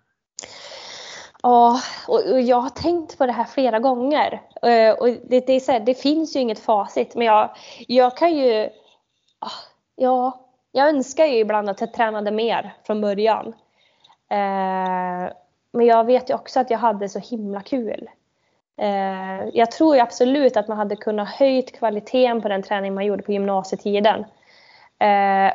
[1.45, 4.42] Ja, och, jag har tänkt på det här flera gånger.
[4.62, 7.51] Eh, och det, det, är så här, det finns ju inget facit, men jag,
[7.88, 8.70] jag kan ju...
[9.38, 9.51] Ah,
[9.97, 10.40] ja,
[10.72, 13.47] jag önskar ju ibland att jag tränade mer från början.
[14.28, 15.32] Eh,
[15.72, 18.11] men jag vet ju också att jag hade så himla kul.
[18.76, 23.05] Eh, jag tror ju absolut att man hade kunnat höjt kvaliteten på den träning man
[23.05, 24.24] gjorde på gymnasietiden.
[24.99, 25.53] Eh,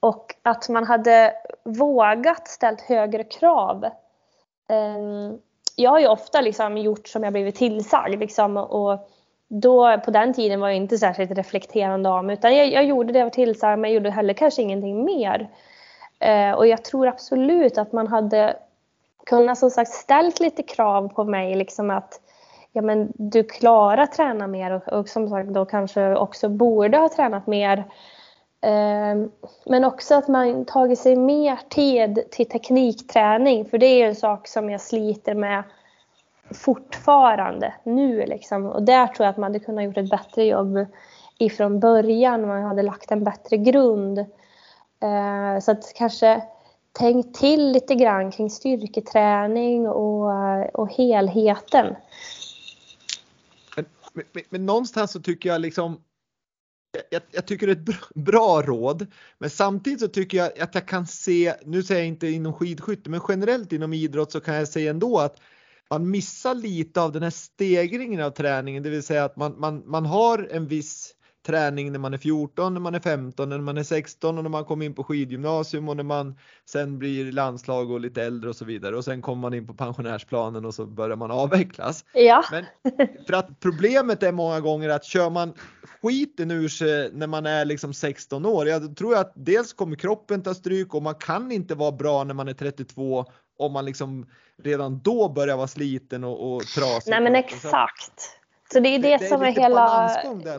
[0.00, 1.32] och att man hade
[1.64, 3.90] vågat ställt högre krav
[4.68, 5.38] Ehm,
[5.76, 9.08] jag har ju ofta liksom gjort som jag blivit tillsagd liksom, och
[9.48, 13.18] då på den tiden var jag inte särskilt reflekterande om utan jag, jag gjorde det
[13.18, 15.48] jag var tillsagd men jag gjorde heller kanske ingenting mer.
[16.18, 18.56] Eh, och jag tror absolut att man hade
[19.26, 22.20] kunnat som sagt ställt lite krav på mig liksom att
[22.72, 26.98] ja men du klarar att träna mer och, och som sagt då kanske också borde
[26.98, 27.84] ha tränat mer
[28.60, 29.30] Ehm,
[29.66, 34.48] men också att man tagit sig mer tid till teknikträning för det är en sak
[34.48, 35.62] som jag sliter med
[36.54, 38.66] fortfarande nu liksom.
[38.66, 40.86] Och där tror jag att man hade kunnat gjort ett bättre jobb
[41.38, 42.46] ifrån början.
[42.46, 44.18] Man hade lagt en bättre grund.
[45.00, 46.42] Ehm, så att kanske
[46.92, 50.30] tänk till lite grann kring styrketräning och,
[50.74, 51.96] och helheten.
[53.76, 56.00] Men, men, men någonstans så tycker jag liksom
[57.10, 59.06] jag, jag, tycker det är ett bra, bra, råd,
[59.38, 63.10] men samtidigt så tycker jag att jag kan se, nu säger jag inte inom skidskytte,
[63.10, 65.36] men generellt inom idrott så kan jag säga ändå att
[65.90, 69.82] man missar lite av den här stegringen av träningen, det vill säga att man, man,
[69.86, 71.14] man har en viss
[71.48, 74.50] träning när man är 14, när man är 15, när man är 16 och när
[74.50, 78.56] man kommer in på skidgymnasium och när man sen blir landslag och lite äldre och
[78.56, 82.04] så vidare och sen kommer man in på pensionärsplanen och så börjar man avvecklas.
[82.14, 82.44] Ja.
[82.50, 82.64] Men
[83.26, 85.54] för att problemet är många gånger att kör man
[86.02, 89.72] skiten ur sig när man är liksom 16 år, ja då tror jag att dels
[89.72, 93.24] kommer kroppen ta stryk och man kan inte vara bra när man är 32
[93.58, 94.26] om man liksom
[94.62, 97.10] redan då börjar vara sliten och, och trasig.
[97.10, 98.37] Nej men exakt.
[98.72, 100.10] Så det är det, det som är, är hela...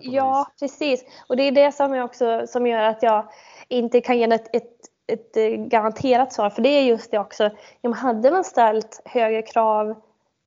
[0.02, 0.60] ja, vis.
[0.60, 1.06] precis.
[1.28, 3.28] Och det är det som är också som gör att jag
[3.68, 4.72] inte kan ge ett, ett,
[5.08, 6.50] ett eh, garanterat svar.
[6.50, 7.50] För det är just det också.
[7.96, 9.96] Hade man ställt högre krav,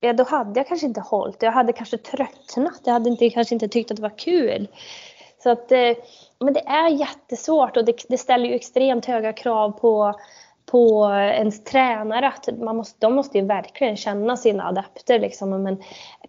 [0.01, 1.43] ja, då hade jag kanske inte hållit.
[1.43, 2.81] Jag hade kanske tröttnat.
[2.85, 4.69] Jag hade inte, kanske inte tyckt att det var kul.
[5.43, 5.93] Så att, eh,
[6.39, 10.15] men det är jättesvårt och det, det ställer ju extremt höga krav på
[10.73, 15.18] på ens tränare att man måste, de måste ju verkligen känna sina adepter.
[15.18, 15.62] Liksom.
[15.62, 15.83] Men,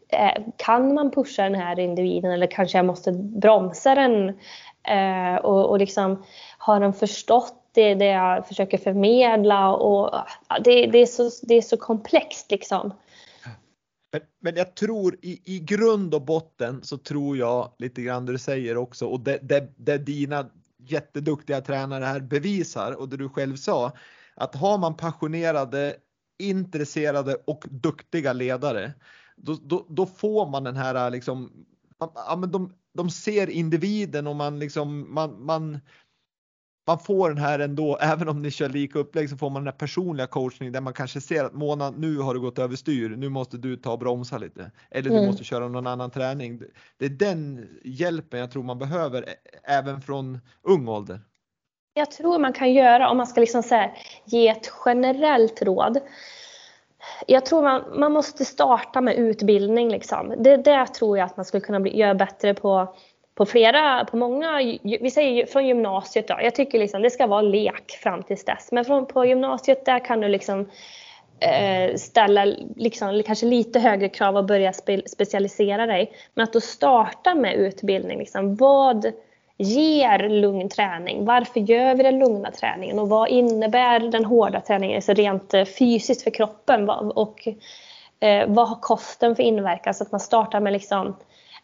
[0.10, 4.30] eh, kan man pusha den här individen eller kanske jag måste bromsa den?
[4.88, 6.24] Eh, och, och liksom,
[6.58, 9.74] har de förstått det, det jag försöker förmedla?
[9.74, 10.16] Och,
[10.64, 12.94] det, det, är så, det är så komplext liksom.
[14.12, 18.32] Men, men jag tror i, i grund och botten så tror jag lite grann det
[18.32, 20.46] du säger också och det, det, det dina
[20.78, 23.92] jätteduktiga tränare här bevisar och det du själv sa
[24.36, 25.96] att har man passionerade,
[26.40, 28.94] intresserade och duktiga ledare,
[29.36, 31.66] då, då, då får man den här liksom,
[31.98, 35.80] ja, men de, de ser individen och man liksom, man, man,
[36.88, 39.74] man får den här ändå, även om ni kör lika upplägg så får man den
[39.74, 43.30] här personliga coachningen där man kanske ser att Mona, nu har du gått överstyr, nu
[43.30, 44.72] måste du ta och bromsa lite.
[44.92, 45.28] Eller du mm.
[45.28, 46.62] måste köra någon annan träning.
[46.98, 49.26] Det är den hjälpen jag tror man behöver
[49.64, 51.22] även från ung ålder
[51.94, 53.86] jag tror man kan göra om man ska liksom så
[54.26, 56.00] ge ett generellt råd.
[57.28, 59.90] Jag tror man, man måste starta med utbildning.
[59.90, 60.34] Liksom.
[60.38, 62.96] Det, det tror jag att man skulle kunna bli, göra bättre på,
[63.36, 66.38] på flera, på många, vi säger från gymnasiet då.
[66.44, 68.72] Jag tycker liksom det ska vara lek fram tills dess.
[68.72, 70.70] Men från, på gymnasiet där kan du liksom
[71.40, 76.14] eh, ställa liksom, kanske lite högre krav och börja spe, specialisera dig.
[76.34, 78.20] Men att då starta med utbildning.
[78.20, 79.14] Liksom, vad
[79.64, 81.26] ger lugn träning?
[81.26, 85.66] Varför gör vi den lugna träningen och vad innebär den hårda träningen alltså rent eh,
[85.66, 86.90] fysiskt för kroppen?
[86.90, 87.48] Och
[88.20, 89.94] eh, vad har kosten för inverkan?
[89.94, 91.16] Så att man startar med liksom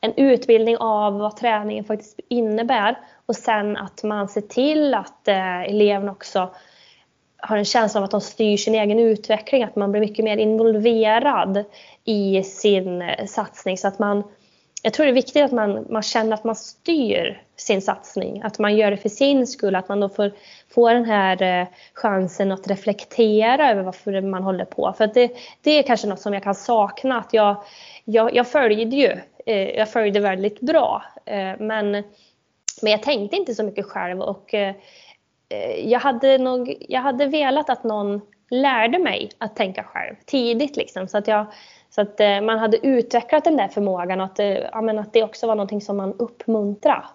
[0.01, 5.61] en utbildning av vad träningen faktiskt innebär och sen att man ser till att eh,
[5.61, 6.49] eleverna också
[7.41, 10.37] har en känsla av att de styr sin egen utveckling, att man blir mycket mer
[10.37, 11.63] involverad
[12.05, 14.23] i sin satsning så att man
[14.83, 18.41] jag tror det är viktigt att man, man känner att man styr sin satsning.
[18.41, 19.75] Att man gör det för sin skull.
[19.75, 20.31] Att man då får,
[20.69, 24.93] får den här eh, chansen att reflektera över varför man håller på.
[24.97, 27.19] För det, det är kanske något som jag kan sakna.
[27.19, 27.63] Att jag,
[28.05, 29.17] jag, jag följde ju.
[29.45, 31.03] Eh, jag följde väldigt bra.
[31.25, 31.91] Eh, men,
[32.81, 34.21] men jag tänkte inte så mycket själv.
[34.21, 34.53] Och,
[35.83, 40.77] jag, hade nog, jag hade velat att någon lärde mig att tänka själv tidigt.
[40.77, 41.45] Liksom, så att jag
[41.89, 45.23] så att eh, man hade utvecklat den där förmågan och att, eh, ja, att det
[45.23, 47.05] också var någonting som man uppmuntrade.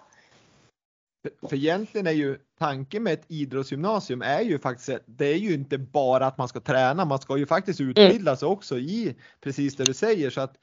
[1.23, 5.53] För, för egentligen är ju tanken med ett idrottsgymnasium är ju faktiskt, det är ju
[5.53, 7.89] inte bara att man ska träna, man ska ju faktiskt mm.
[7.89, 10.55] utbilda sig också i precis det du säger så att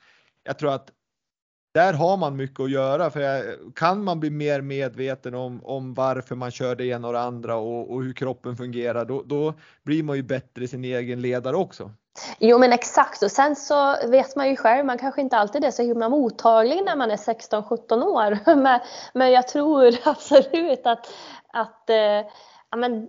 [0.45, 0.91] jag tror att
[1.73, 6.35] där har man mycket att göra för kan man bli mer medveten om, om varför
[6.35, 10.03] man kör det ena och det andra och, och hur kroppen fungerar då, då blir
[10.03, 11.91] man ju bättre sin egen ledare också.
[12.39, 15.71] Jo men exakt och sen så vet man ju själv, man kanske inte alltid är
[15.71, 18.39] så himla mottaglig när man är 16-17 år.
[18.63, 18.81] Men,
[19.15, 21.07] men jag tror absolut att,
[21.53, 21.97] att eh,
[22.71, 23.09] ja, men,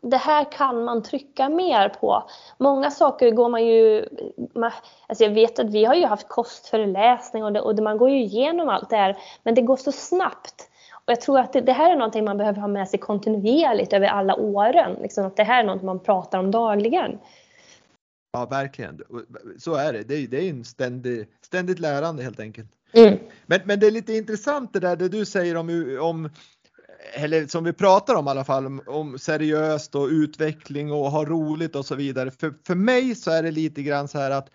[0.00, 2.30] det här kan man trycka mer på.
[2.58, 4.06] Många saker går man ju...
[5.06, 8.10] alltså jag vet att vi har ju haft kostföreläsning och, det, och det, man går
[8.10, 9.18] ju igenom allt det här.
[9.42, 10.70] Men det går så snabbt.
[10.92, 13.92] Och jag tror att det, det, här är någonting man behöver ha med sig kontinuerligt
[13.92, 14.96] över alla åren.
[15.02, 17.18] Liksom att det här är något man pratar om dagligen.
[18.32, 19.02] Ja, verkligen.
[19.58, 20.02] Så är det.
[20.02, 22.68] Det är, det är en ständig, ständigt lärande helt enkelt.
[22.92, 23.18] Mm.
[23.46, 26.30] Men, men det är lite intressant det där det du säger om, om
[27.12, 31.24] eller som vi pratar om i alla fall, om, om seriöst och utveckling och ha
[31.24, 32.30] roligt och så vidare.
[32.30, 34.48] För, för mig så är det lite grann så här att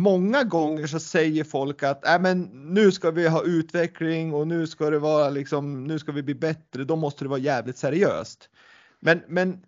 [0.00, 2.42] många gånger så säger folk att äh, men
[2.74, 6.34] nu ska vi ha utveckling och nu ska det vara liksom, nu ska vi bli
[6.34, 8.48] bättre, då måste det vara jävligt seriöst.
[9.00, 9.62] Men, men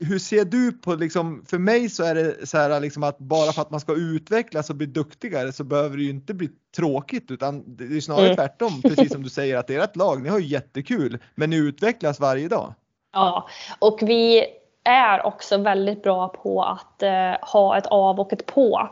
[0.00, 3.52] hur ser du på liksom, för mig så är det så här liksom att bara
[3.52, 7.30] för att man ska utvecklas och bli duktigare så behöver det ju inte bli tråkigt
[7.30, 8.36] utan det är snarare mm.
[8.36, 12.20] tvärtom, precis som du säger att ert lag, ni har ju jättekul men ni utvecklas
[12.20, 12.74] varje dag.
[13.12, 14.44] Ja, och vi
[14.84, 18.88] är också väldigt bra på att eh, ha ett av och ett på.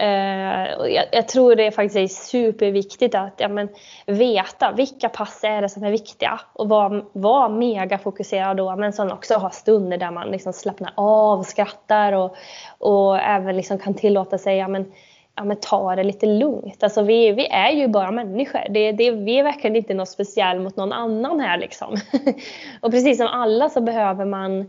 [0.00, 3.68] Uh, jag, jag, tror det faktiskt är superviktigt att ja, men,
[4.06, 8.92] veta vilka pass är det som är viktiga och vara var mega fokuserad då men
[8.92, 12.36] sen också ha stunder där man liksom slappnar av, skrattar och,
[12.78, 14.92] och även liksom kan tillåta sig ja, men,
[15.36, 16.82] ja, men ta det lite lugnt.
[16.82, 18.60] Alltså vi, vi är ju bara människor.
[18.70, 21.96] Det, det, vi är verkligen inte något speciellt mot någon annan här liksom.
[22.80, 24.66] och precis som alla så behöver man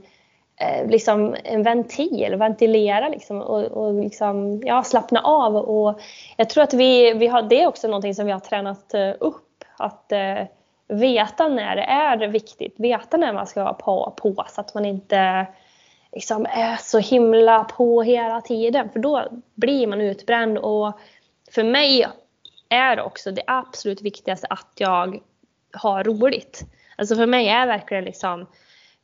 [0.61, 5.55] Eh, liksom en ventil, ventilera liksom och, och liksom, ja, slappna av.
[5.55, 5.99] Och
[6.37, 9.13] jag tror att vi, vi har, det är också någonting som vi har tränat eh,
[9.19, 9.63] upp.
[9.77, 10.43] Att eh,
[10.87, 14.85] veta när det är viktigt, veta när man ska vara på, på så att man
[14.85, 15.47] inte
[16.11, 18.89] liksom är så himla på hela tiden.
[18.89, 20.57] För då blir man utbränd.
[20.57, 20.99] Och
[21.51, 22.07] för mig
[22.69, 25.19] är också det absolut viktigaste att jag
[25.73, 26.61] har roligt.
[26.95, 28.47] Alltså för mig är verkligen liksom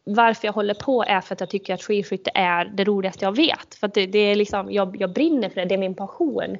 [0.05, 3.35] varför jag håller på är för att jag tycker att skidskytte är det roligaste jag
[3.35, 3.75] vet.
[3.75, 6.57] För det, det är liksom, jag, jag brinner för det, det är min passion.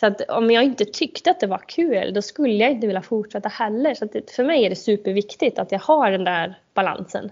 [0.00, 3.02] Så att om jag inte tyckte att det var kul då skulle jag inte vilja
[3.02, 3.94] fortsätta heller.
[3.94, 7.30] Så det, för mig är det superviktigt att jag har den där balansen.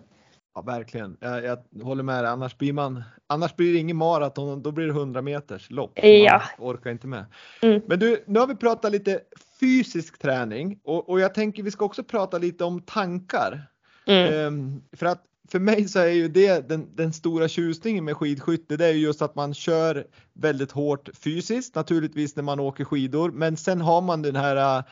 [0.55, 2.31] Ja verkligen, jag, jag håller med dig.
[2.31, 6.05] Annars blir, man, annars blir det ingen maraton, då blir det 100 meters lopp.
[6.05, 6.43] Ja.
[6.59, 7.25] Man orkar inte med.
[7.63, 7.83] Mm.
[7.87, 9.21] Men du, nu har vi pratat lite
[9.61, 13.67] fysisk träning och, och jag tänker vi ska också prata lite om tankar.
[14.07, 14.47] Mm.
[14.47, 18.77] Um, för att för mig så är ju det den, den stora tjusningen med skidskytte.
[18.77, 23.31] Det är ju just att man kör väldigt hårt fysiskt naturligtvis när man åker skidor,
[23.31, 24.85] men sen har man den här äh,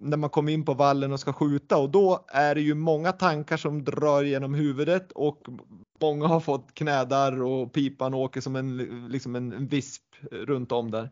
[0.00, 3.12] när man kommer in på vallen och ska skjuta och då är det ju många
[3.12, 5.46] tankar som drar genom huvudet och
[6.00, 8.76] många har fått knädar och pipan åker som en,
[9.08, 11.10] liksom en visp runt om där.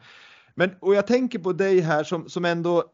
[0.55, 2.85] Men och jag tänker på dig här som, som ändå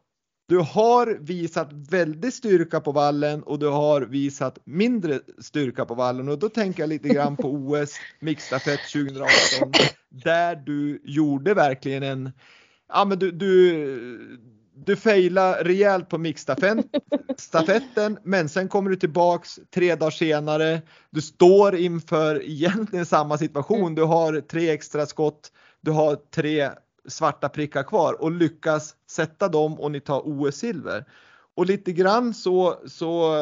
[0.47, 6.29] du har visat väldigt styrka på vallen och du har visat mindre styrka på vallen
[6.29, 9.71] och då tänker jag lite grann på OS mixstafett 2018
[10.09, 12.31] där du gjorde verkligen en,
[12.93, 14.47] ja men du, du,
[14.85, 20.81] du failade rejält på mixstafetten men sen kommer du tillbaks tre dagar senare.
[21.09, 23.95] Du står inför egentligen samma situation.
[23.95, 25.51] Du har tre extra skott.
[25.81, 26.69] Du har tre
[27.07, 31.05] svarta prickar kvar och lyckas sätta dem och ni tar OS-silver.
[31.55, 33.33] Och lite grann så, så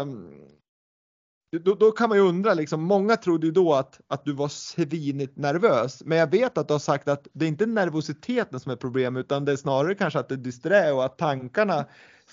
[1.59, 4.47] då, då, kan man ju undra liksom, många trodde ju då att, att du var
[4.47, 6.03] svinigt nervös.
[6.05, 9.25] Men jag vet att du har sagt att det är inte nervositeten som är problemet
[9.25, 11.85] utan det är snarare kanske att det är disträ och att tankarna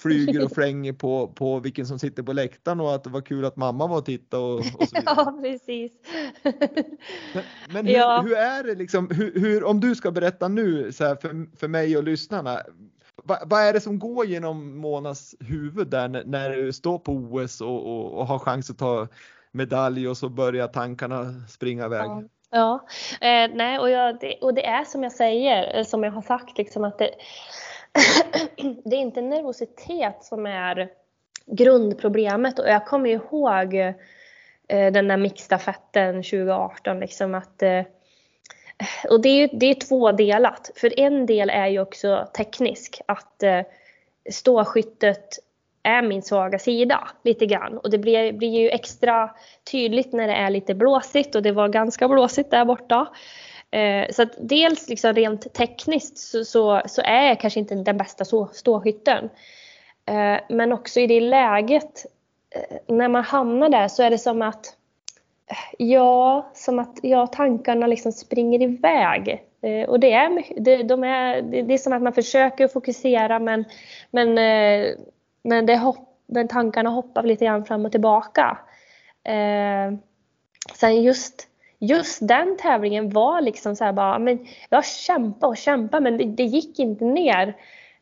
[0.03, 3.45] flyger och flänger på, på vilken som sitter på läktaren och att det var kul
[3.45, 5.15] att mamma var och tittade och, och så vidare.
[5.17, 5.93] Ja, precis.
[7.35, 7.43] Men,
[7.73, 8.23] men hur, ja.
[8.27, 11.69] hur, är det liksom, hur, hur, om du ska berätta nu så här, för, för
[11.69, 12.61] mig och lyssnarna,
[13.25, 17.13] vad, vad är det som går genom Monas huvud där när, när du står på
[17.13, 19.09] OS och, och, och, har chans att ta
[19.53, 22.07] medalj och så börjar tankarna springa iväg?
[22.07, 22.23] Ja.
[22.55, 22.87] Ja,
[23.21, 26.23] eh, nej, och, jag, det, och det är som jag säger, eh, som jag har
[26.23, 27.11] sagt, liksom att det,
[28.85, 30.89] det är inte nervositet som är
[31.47, 32.59] grundproblemet.
[32.59, 33.75] Och jag kommer ihåg
[34.69, 37.01] eh, den där mixstafetten 2018.
[37.01, 37.83] Liksom att, eh,
[39.09, 40.71] och det är, det är tvådelat.
[40.77, 43.01] För en del är ju också teknisk.
[43.07, 43.61] Att eh,
[44.31, 45.39] ståskyttet
[45.83, 47.79] är min svaga sida lite grann.
[47.79, 49.31] Och det blir, blir ju extra
[49.71, 53.07] tydligt när det är lite blåsigt och det var ganska blåsigt där borta.
[53.73, 57.97] Eh, så att dels liksom rent tekniskt så, så, så, är jag kanske inte den
[57.97, 59.31] bästa ståskytten.
[60.07, 62.07] Eh, men också i det läget,
[62.51, 64.67] eh, när man hamnar där så är det som att
[65.51, 69.43] eh, Ja, som att ja, tankarna liksom springer iväg.
[69.63, 73.65] Eh, och det är, det, de är, det är som att man försöker fokusera men,
[74.11, 74.95] men, eh,
[75.43, 78.59] men, det hopp, men tankarna hoppar lite grann fram och tillbaka.
[80.75, 81.49] sen just
[81.83, 86.25] just den tävlingen var liksom så här bara, men jag kämpade och kämpade men det,
[86.25, 87.57] det gick inte ner.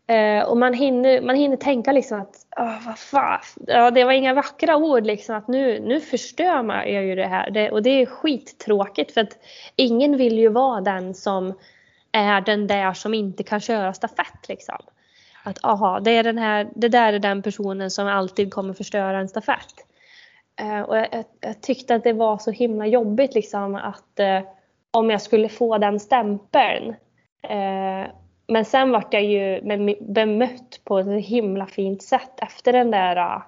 [0.07, 4.13] Eh, och man hinner, man hinner tänka liksom att, oh, vad fan, ja, det var
[4.13, 7.51] inga vackra ord liksom att nu, nu förstör man jag ju det här.
[7.51, 9.39] Det, och det är skittråkigt för att
[9.77, 11.55] ingen vill ju vara den som
[12.13, 14.79] är den där som inte kan köra stafett liksom.
[15.43, 19.19] Att aha, det, är den här, det där är den personen som alltid kommer förstöra
[19.19, 19.75] en stafett.
[20.61, 24.41] Eh, och jag, jag, tyckte att det var så himla jobbigt liksom att eh,
[24.91, 26.95] om jag skulle få den stämpeln.
[27.43, 28.11] Eh,
[28.47, 29.61] men sen vart jag ju
[30.01, 33.43] bemött på ett himla fint sätt efter den där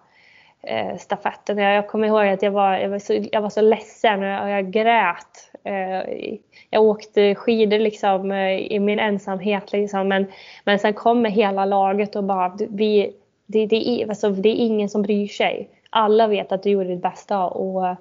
[0.62, 1.58] eh, stafetten.
[1.58, 4.28] Jag, jag kommer ihåg att jag var, jag var, så, jag var så ledsen och
[4.28, 5.50] jag, och jag grät.
[5.64, 6.34] Eh,
[6.70, 10.08] jag åkte skidor liksom eh, i min ensamhet liksom.
[10.08, 10.26] Men,
[10.64, 13.12] men sen kommer hela laget och bara, vi,
[13.46, 15.68] det, det, är, alltså, det är ingen som bryr sig.
[15.94, 17.96] Alla vet att du gjorde ditt bästa och,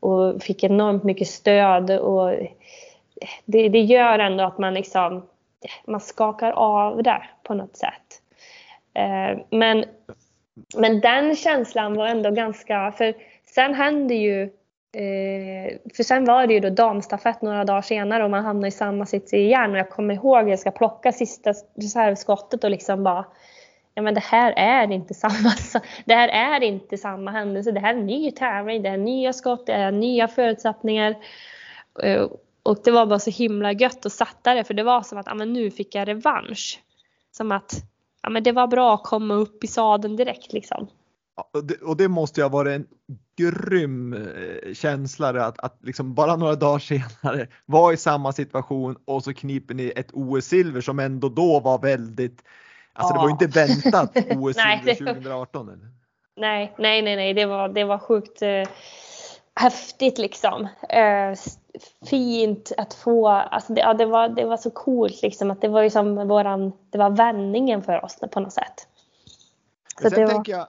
[0.00, 1.90] och fick enormt mycket stöd.
[1.90, 2.30] Och
[3.44, 5.26] det, det gör ändå att man liksom,
[5.86, 8.20] man skakar av det på något sätt.
[8.94, 9.84] Eh, men,
[10.76, 13.14] men den känslan var ändå ganska, för
[13.54, 14.42] sen hände ju
[14.94, 18.70] eh, för sen var det ju då damstafett några dagar senare och man hamnade i
[18.70, 23.04] samma sits igen och jag kommer ihåg att jag ska plocka sista reservskottet och liksom
[23.04, 23.24] bara
[23.94, 25.52] ja men det här är inte samma,
[26.04, 29.32] det här är inte samma händelse, det här är en ny tävling, det är nya
[29.32, 31.16] skott, det är nya förutsättningar.
[32.02, 32.28] Eh,
[32.62, 35.26] och det var bara så himla gött att sätta det för det var som att
[35.26, 36.82] ja, men nu fick jag revansch.
[37.30, 37.74] Som att
[38.22, 40.88] ja, men det var bra att komma upp i sadeln direkt liksom.
[41.52, 42.86] Och det, och det måste ju ha varit en
[43.36, 49.24] grym eh, känsla att, att liksom bara några dagar senare vara i samma situation och
[49.24, 52.42] så kniper ni ett OS-silver som ändå då var väldigt
[52.94, 53.18] Alltså ja.
[53.18, 55.68] det var ju inte väntat OS-silver 2018.
[55.68, 55.88] Eller?
[56.36, 58.68] Nej, nej, nej, nej, det var, det var sjukt eh,
[59.56, 60.68] häftigt liksom.
[60.88, 61.38] Eh,
[62.10, 65.68] fint att få, alltså det, ja, det, var, det var så coolt liksom att det
[65.68, 68.88] var ju som våran, det var vändningen för oss på något sätt.
[70.02, 70.58] Så Sen tänker var...
[70.58, 70.66] jag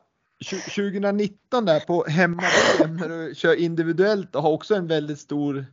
[0.49, 2.43] 2019 där på hemma
[2.79, 5.65] när du kör individuellt och har också en väldigt stor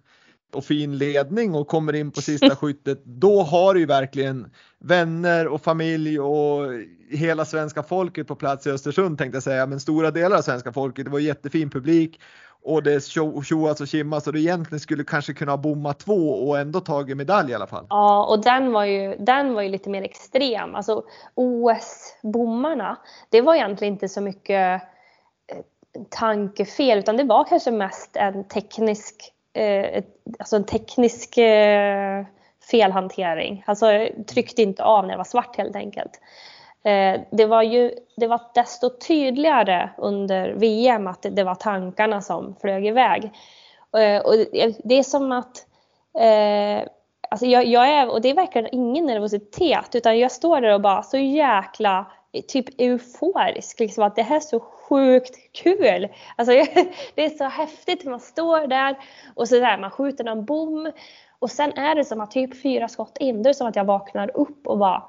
[0.54, 5.48] och fin ledning och kommer in på sista skyttet, då har du ju verkligen vänner
[5.48, 6.66] och familj och
[7.10, 10.72] hela svenska folket på plats i Östersund tänkte jag säga, men stora delar av svenska
[10.72, 11.04] folket.
[11.04, 12.20] Det var jättefin publik
[12.64, 13.04] och det
[13.44, 17.50] tjoas och kimmas och du egentligen skulle kanske kunna bomma två och ändå tagit medalj
[17.50, 17.86] i alla fall.
[17.88, 20.74] Ja, och den var ju, den var ju lite mer extrem.
[20.74, 22.96] Alltså OS-bommarna,
[23.30, 24.82] det var egentligen inte så mycket
[25.52, 25.58] eh,
[26.10, 30.02] tankefel utan det var kanske mest en teknisk Eh,
[30.38, 32.24] alltså en teknisk eh,
[32.70, 33.64] felhantering.
[33.66, 36.20] Alltså jag tryckte inte av när det var svart helt enkelt.
[36.84, 42.56] Eh, det var ju det var desto tydligare under VM att det var tankarna som
[42.60, 43.32] flög iväg.
[44.24, 44.34] Och
[44.84, 45.66] det är som att
[47.30, 50.80] Alltså jag, jag, är, och det är verkligen ingen nervositet utan jag står där och
[50.80, 52.06] bara så jäkla
[52.48, 53.80] typ euforisk.
[53.80, 56.08] Liksom att det här är så sjukt kul.
[56.36, 56.52] Alltså,
[57.14, 58.04] det är så häftigt.
[58.04, 58.96] Man står där
[59.34, 60.92] och så där, man skjuter någon bom
[61.42, 63.84] och sen är det som att typ fyra skott in, det är som att jag
[63.84, 65.02] vaknar upp och bara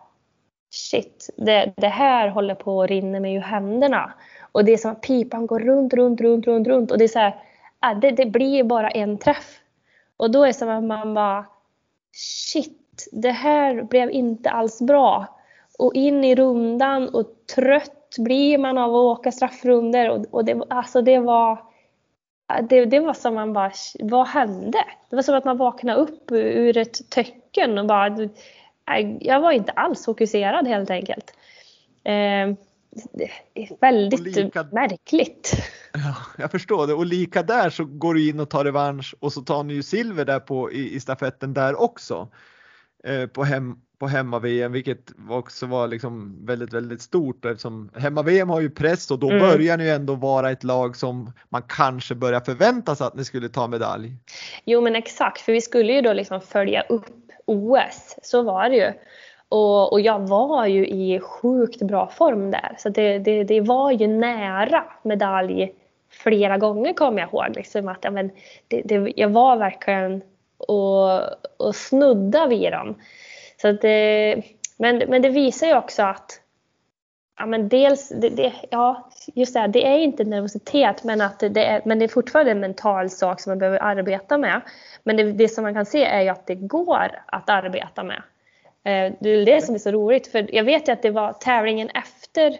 [0.69, 4.13] shit, det, det här håller på att rinna mig ur händerna.
[4.51, 7.07] Och det är som att pipan går runt, runt, runt, runt, runt och det är
[7.07, 7.35] så här,
[8.01, 9.59] det, det blir bara en träff.
[10.17, 11.45] Och då är det som att man bara
[12.11, 15.32] shit, det här blev inte alls bra
[15.79, 20.61] och in i rundan och trött blir man av att åka straffrunder och, och det,
[20.69, 21.59] alltså det var
[22.61, 24.85] det, det var som man bara, vad hände?
[25.09, 28.29] Det var som att man vaknade upp ur ett töcken och bara,
[29.19, 31.33] jag var inte alls fokuserad helt enkelt.
[32.03, 32.55] Eh,
[33.79, 35.53] väldigt lika, märkligt.
[35.95, 39.33] Ja, jag förstår det och lika där så går du in och tar revansch och
[39.33, 42.27] så tar ni ju silver där på i, i stafetten där också.
[43.03, 48.61] Eh, på hem, på hemma-VM, vilket också var liksom väldigt, väldigt stort eftersom hemma-VM har
[48.61, 49.39] ju press och då mm.
[49.39, 53.25] börjar ni ju ändå vara ett lag som man kanske börjar förvänta sig att ni
[53.25, 54.11] skulle ta medalj.
[54.65, 57.05] Jo men exakt, för vi skulle ju då liksom följa upp
[57.45, 58.93] OS, så var det ju.
[59.49, 63.91] Och, och jag var ju i sjukt bra form där, så det, det, det var
[63.91, 65.73] ju nära medalj
[66.09, 67.55] flera gånger kommer jag ihåg.
[67.55, 68.31] Liksom att, men
[68.67, 70.21] det, det, jag var verkligen
[70.57, 71.21] och,
[71.57, 72.95] och snudda vid dem.
[73.63, 74.43] Så att det,
[74.77, 76.39] men, men det visar ju också att
[77.39, 81.39] ja, men dels, det, det, ja, just det, här, det är inte nervositet men, att
[81.39, 84.61] det är, men det är fortfarande en mental sak som man behöver arbeta med.
[85.03, 88.23] Men det, det som man kan se är ju att det går att arbeta med.
[88.83, 91.33] Eh, det är det som är så roligt för jag vet ju att det var
[91.33, 92.57] tävlingen efter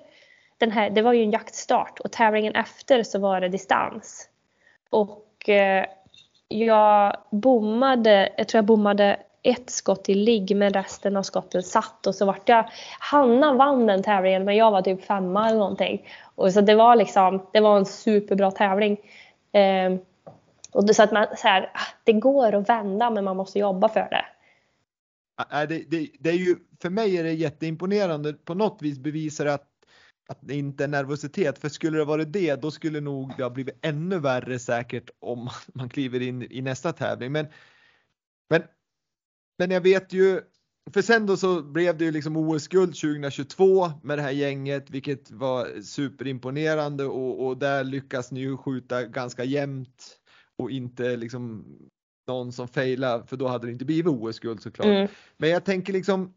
[0.58, 4.30] den här, det var ju en jaktstart och tävlingen efter så var det distans.
[4.89, 5.86] Och eh,
[6.47, 12.07] jag bommade, jag tror jag bommade ett skott i ligg men resten av skotten satt
[12.07, 12.69] och så vart jag,
[12.99, 16.07] Hanna vann den tävlingen men jag var typ femma eller någonting.
[16.35, 18.97] Och så det var liksom, det var en superbra tävling.
[19.51, 19.95] Eh,
[20.71, 23.59] och det, så att man, så här, ah, det går att vända men man måste
[23.59, 24.25] jobba för det.
[25.35, 28.33] Ah, det, det, det är ju, för mig är det jätteimponerande.
[28.33, 29.69] På något vis bevisar det att,
[30.29, 31.59] att det inte är nervositet.
[31.59, 35.49] För skulle det varit det, då skulle nog det ha blivit ännu värre säkert om
[35.73, 37.31] man kliver in i nästa tävling.
[37.31, 37.47] Men,
[38.49, 38.63] men
[39.58, 40.41] men jag vet ju
[40.93, 45.32] för sen då så blev det ju liksom OS-guld 2022 med det här gänget, vilket
[45.32, 50.20] var superimponerande och, och där lyckas ni ju skjuta ganska jämnt
[50.58, 51.66] och inte liksom
[52.28, 54.86] någon som failar för då hade det inte blivit OS-guld såklart.
[54.86, 55.08] Mm.
[55.38, 56.34] Men jag tänker liksom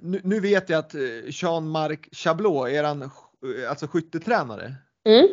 [0.00, 4.74] nu, nu, vet jag att eh, Jean-Marc Chablot, eran eh, alltså skyttetränare.
[5.04, 5.28] Mm.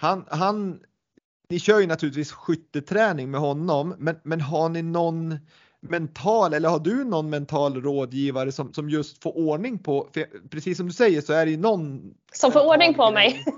[0.00, 0.80] Han, han,
[1.48, 5.38] ni kör ju naturligtvis skytteträning med honom, men, men har ni någon
[5.88, 10.08] mental eller har du någon mental rådgivare som, som just får ordning på,
[10.50, 13.44] precis som du säger så är det ju någon som får ordning på mig.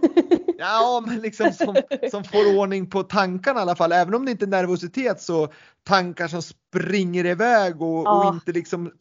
[0.59, 1.77] Ja, men liksom som,
[2.11, 3.93] som får ordning på tankarna i alla fall.
[3.93, 5.49] Även om det inte är nervositet så
[5.85, 8.29] tankar som springer iväg och, ja.
[8.29, 8.93] och inte liksom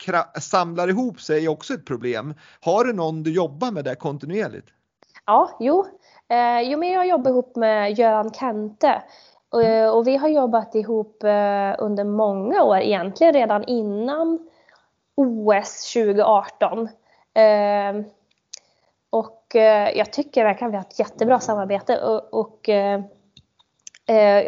[0.42, 2.34] samlar ihop sig är också ett problem.
[2.62, 4.68] Har du någon du jobbar med där kontinuerligt?
[5.26, 5.86] Ja, jo.
[6.30, 9.04] Eh, jo men jag jobbar ihop med Göran Kente
[9.50, 14.40] och, eh, och vi har jobbat ihop eh, under många år, egentligen redan innan
[15.16, 16.90] OS 2018.
[17.34, 18.04] Ehm,
[19.10, 22.70] och eh, jag tycker verkligen vi har ett jättebra samarbete och, och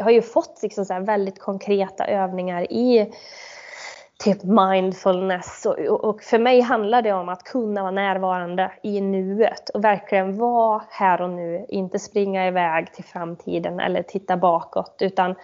[0.04, 3.14] har ju fått liksom så väldigt konkreta övningar i
[4.18, 5.66] typ mindfulness.
[5.66, 10.38] Och, och, för mig handlar det om att kunna vara närvarande i nuet och verkligen
[10.38, 15.36] vara här och nu, inte springa iväg till framtiden eller titta bakåt utan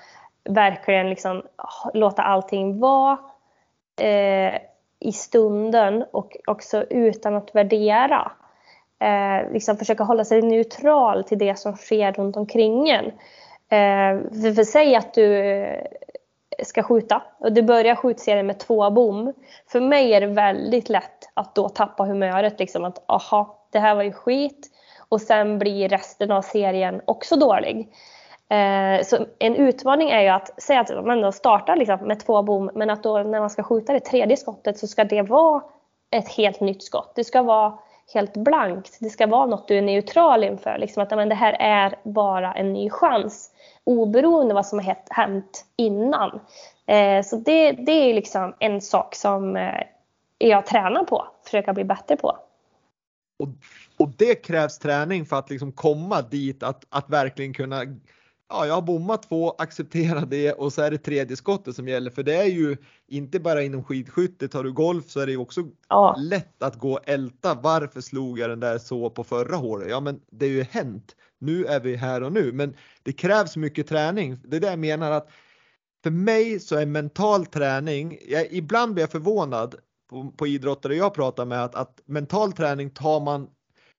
[0.50, 3.18] verkligen liksom ah, låta allting vara
[4.02, 4.54] eh,
[5.00, 8.32] i stunden och också utan att värdera.
[9.00, 13.06] Eh, liksom försöka hålla sig neutral till det som sker runt omkring en.
[13.70, 15.44] Eh, för, för säg att du
[16.64, 19.34] ska skjuta och du börjar skjutserien med två bom.
[19.68, 23.96] För mig är det väldigt lätt att då tappa humöret liksom att aha, det här
[23.96, 24.70] var ju skit
[25.10, 27.90] och sen blir resten av serien också dålig.
[28.50, 32.42] Eh, så en utmaning är ju att säga att man då startar liksom med två
[32.42, 35.62] bom men att då när man ska skjuta det tredje skottet så ska det vara
[36.12, 37.12] ett helt nytt skott.
[37.16, 37.78] Det ska vara
[38.14, 38.98] helt blankt.
[39.00, 40.78] Det ska vara något du är neutral inför.
[40.78, 43.52] Liksom att men det här är bara en ny chans.
[43.84, 46.40] Oberoende vad som har hänt innan.
[46.86, 49.84] Eh, så det, det är liksom en sak som eh,
[50.38, 51.28] jag tränar på.
[51.44, 52.38] Försöka bli bättre på.
[53.40, 53.50] Och,
[53.98, 57.86] och det krävs träning för att liksom komma dit att, att verkligen kunna
[58.54, 62.12] ja, jag har bommat två, acceptera det och så är det tredje skottet som gäller.
[62.12, 62.78] För det är ju
[63.08, 66.16] inte bara inom skidskytte, tar du golf så är det ju också ja.
[66.20, 67.54] lätt att gå och älta.
[67.54, 69.90] Varför slog jag den där så på förra hålet?
[69.90, 71.16] Ja, men det är ju hänt.
[71.44, 74.38] Nu är vi här och nu, men det krävs mycket träning.
[74.44, 75.30] Det är det jag menar att
[76.04, 79.76] för mig så är mental träning, jag, ibland blir jag förvånad
[80.10, 83.48] på, på idrottare jag pratar med att, att mental träning tar man,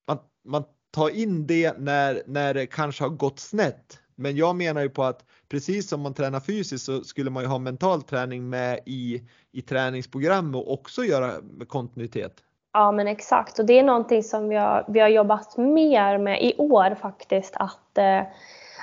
[0.06, 4.82] man, man tar in det när, när det kanske har gått snett men jag menar
[4.82, 8.48] ju på att precis som man tränar fysiskt så skulle man ju ha mental träning
[8.48, 9.22] med i,
[9.52, 12.42] i träningsprogram och också göra med kontinuitet.
[12.76, 16.42] Ja men exakt och det är någonting som vi har, vi har jobbat mer med
[16.42, 18.22] i år faktiskt att, eh,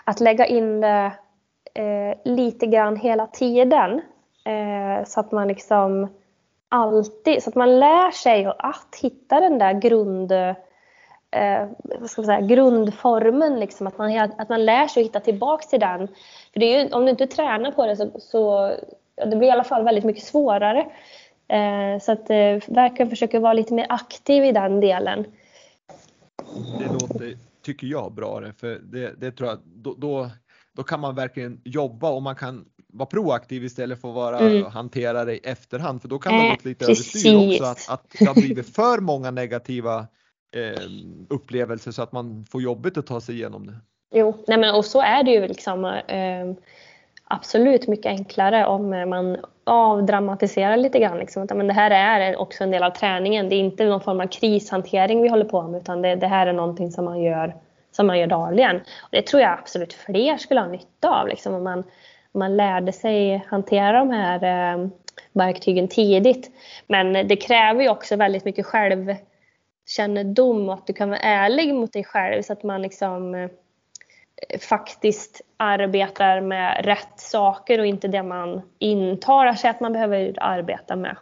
[0.04, 1.12] att lägga in det
[1.74, 4.02] eh, lite grann hela tiden.
[4.46, 6.08] Eh, så att man liksom
[6.70, 11.68] alltid, så att man lär sig att hitta den där grund eh,
[12.00, 15.68] vad ska man säga, grundformen, liksom, att, man, att man lär sig att hitta tillbaks
[15.68, 16.08] till den.
[16.54, 18.72] För det är ju, om du inte tränar på det så, så
[19.16, 20.86] det blir i alla fall väldigt mycket svårare.
[21.52, 25.26] Eh, så att eh, verkligen försöka vara lite mer aktiv i den delen.
[26.80, 30.30] Det låter, tycker jag, bra för det, det tror jag, då, då,
[30.74, 34.66] då, kan man verkligen jobba och man kan vara proaktiv istället för att vara mm.
[34.66, 38.16] hantera det i efterhand för då kan det eh, gått lite överstyr också att, att
[38.20, 40.08] det har blivit för många negativa
[40.56, 40.90] eh,
[41.30, 43.76] upplevelser så att man får jobbet att ta sig igenom det.
[44.14, 46.56] Jo, nej men, och så är det ju liksom eh,
[47.32, 51.18] absolut mycket enklare om eh, man avdramatiserar lite grann.
[51.18, 51.48] Liksom.
[51.54, 53.50] Men det här är också en del av träningen.
[53.50, 56.48] Det är inte någon form av krishantering vi håller på med utan det, det här
[56.48, 57.56] är någonting som man gör,
[57.92, 58.76] som man gör dagligen.
[58.76, 61.28] Och det tror jag absolut fler skulle ha nytta av.
[61.28, 61.80] Liksom, om, man,
[62.32, 64.88] om man lärde sig hantera de här eh,
[65.34, 66.52] verktygen tidigt.
[66.88, 71.94] Men det kräver ju också väldigt mycket självkännedom och att du kan vara ärlig mot
[71.94, 73.50] dig själv så att man liksom eh,
[74.60, 80.96] faktiskt arbetar med rätt saker och inte det man intalar sig att man behöver arbeta
[80.96, 81.18] med.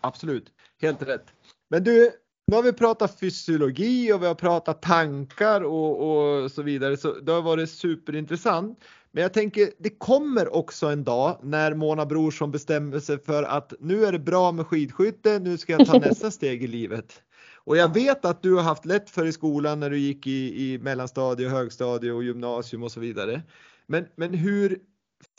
[0.00, 0.46] Absolut,
[0.82, 1.26] helt rätt.
[1.68, 2.10] Men du,
[2.46, 7.12] nu har vi pratat fysiologi och vi har pratat tankar och, och så vidare, så
[7.12, 8.84] det har varit superintressant.
[9.10, 13.72] Men jag tänker, det kommer också en dag när Mona Brorsson bestämmer sig för att
[13.80, 17.22] nu är det bra med skidskytte, nu ska jag ta nästa steg i livet.
[17.66, 20.72] Och jag vet att du har haft lätt för i skolan när du gick i,
[20.72, 23.42] i mellanstadie, högstadie och gymnasium och så vidare.
[23.86, 24.78] Men, men hur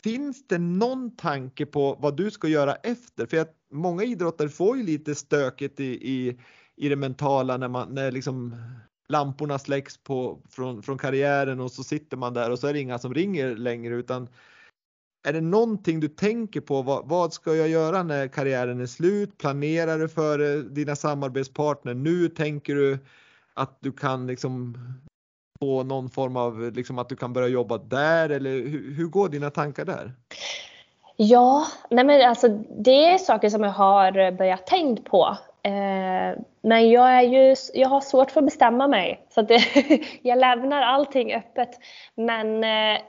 [0.02, 3.26] Finns det någon tanke på vad du ska göra efter?
[3.26, 6.40] För att många idrottare får ju lite stökigt i, i,
[6.76, 8.56] i det mentala när, man, när liksom
[9.08, 12.80] lamporna släcks på, från, från karriären och så sitter man där och så är det
[12.80, 14.28] inga som ringer längre utan
[15.28, 16.82] är det någonting du tänker på?
[16.82, 19.38] Vad, vad, ska jag göra när karriären är slut?
[19.38, 22.28] Planerar du för eh, dina samarbetspartner nu?
[22.28, 22.98] Tänker du
[23.54, 24.78] att du kan liksom
[25.60, 29.28] få någon form av liksom att du kan börja jobba där eller hur, hur går
[29.28, 30.12] dina tankar där?
[31.16, 32.48] Ja, nej men alltså
[32.78, 35.36] det är saker som jag har börjat tänkt på.
[35.62, 39.26] Eh, men jag, är ju, jag har svårt för att bestämma mig.
[39.30, 39.62] Så att det,
[40.22, 41.70] jag lämnar allting öppet.
[42.14, 43.00] Men eh,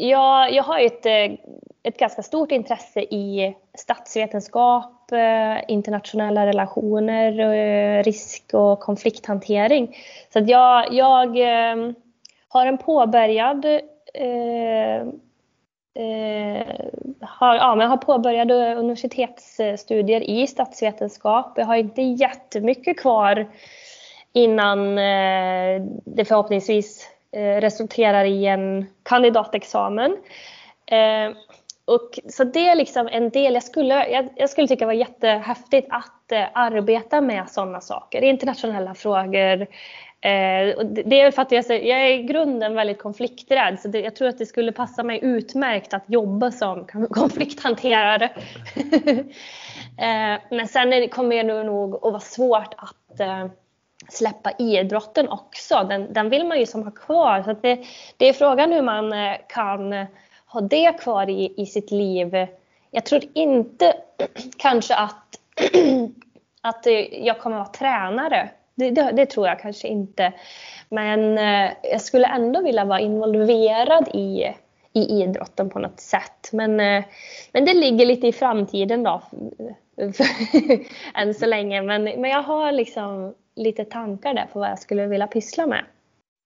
[0.00, 1.38] jag, jag har ett, eh,
[1.82, 9.96] ett ganska stort intresse i statsvetenskap, eh, internationella relationer, eh, risk och konflikthantering.
[10.32, 11.38] Så att jag, jag
[12.48, 13.64] har en påbörjad
[14.14, 15.06] eh,
[17.20, 21.52] har, ja, men har påbörjade universitetsstudier i statsvetenskap.
[21.56, 23.46] Jag har inte jättemycket kvar
[24.32, 30.16] innan eh, det förhoppningsvis Eh, resulterar i en kandidatexamen.
[30.86, 31.36] Eh,
[31.84, 35.86] och, så det är liksom en del, jag skulle, jag, jag skulle tycka var jättehäftigt
[35.90, 39.66] att eh, arbeta med sådana saker, internationella frågor.
[40.20, 44.00] Eh, och det är för att jag, jag är i grunden väldigt konflikträdd så det,
[44.00, 48.24] jag tror att det skulle passa mig utmärkt att jobba som konflikthanterare.
[49.98, 53.46] eh, men sen är, kommer det nog att vara svårt att eh,
[54.08, 55.86] släppa idrotten också.
[55.88, 57.42] Den, den vill man ju som ha kvar.
[57.42, 57.84] Så det,
[58.16, 60.06] det, är frågan hur man eh, kan
[60.46, 62.46] ha det kvar i, i sitt liv.
[62.90, 63.94] Jag tror inte
[64.58, 65.40] kanske att,
[66.62, 68.50] att eh, jag kommer att vara tränare.
[68.74, 70.32] Det, det, det, tror jag kanske inte.
[70.88, 74.54] Men eh, jag skulle ändå vilja vara involverad i,
[74.92, 76.48] i idrotten på något sätt.
[76.52, 76.76] Men,
[77.52, 79.22] men det ligger lite i framtiden då.
[81.14, 81.82] än så länge.
[81.82, 85.84] Men, men jag har liksom lite tankar där på vad jag skulle vilja pyssla med.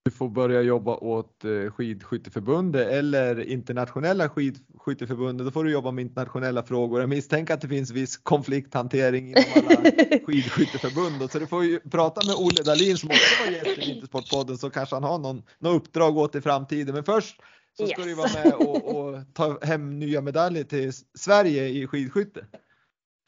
[0.05, 5.47] Du får börja jobba åt eh, skidskytteförbundet eller internationella skidskytteförbundet.
[5.47, 7.01] Då får du jobba med internationella frågor.
[7.01, 9.91] Jag misstänker att det finns viss konflikthantering inom alla
[10.27, 11.31] skidskytteförbund.
[11.31, 14.71] Så du får ju prata med Olle Dahlin som också var gäst i Vintersportpodden så
[14.71, 16.95] kanske han har någon, någon uppdrag åt i framtiden.
[16.95, 17.41] Men först
[17.77, 18.09] så ska yes.
[18.09, 22.47] du vara med och, och, ta hem nya medaljer till Sverige i skidskytte.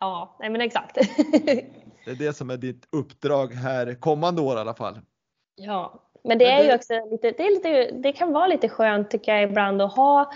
[0.01, 0.99] Ja, nej men exakt.
[2.05, 5.01] det är det som är ditt uppdrag här kommande år i alla fall.
[5.57, 9.35] Ja, men det är ju också lite, det, lite, det kan vara lite skönt tycker
[9.35, 10.33] jag ibland att ha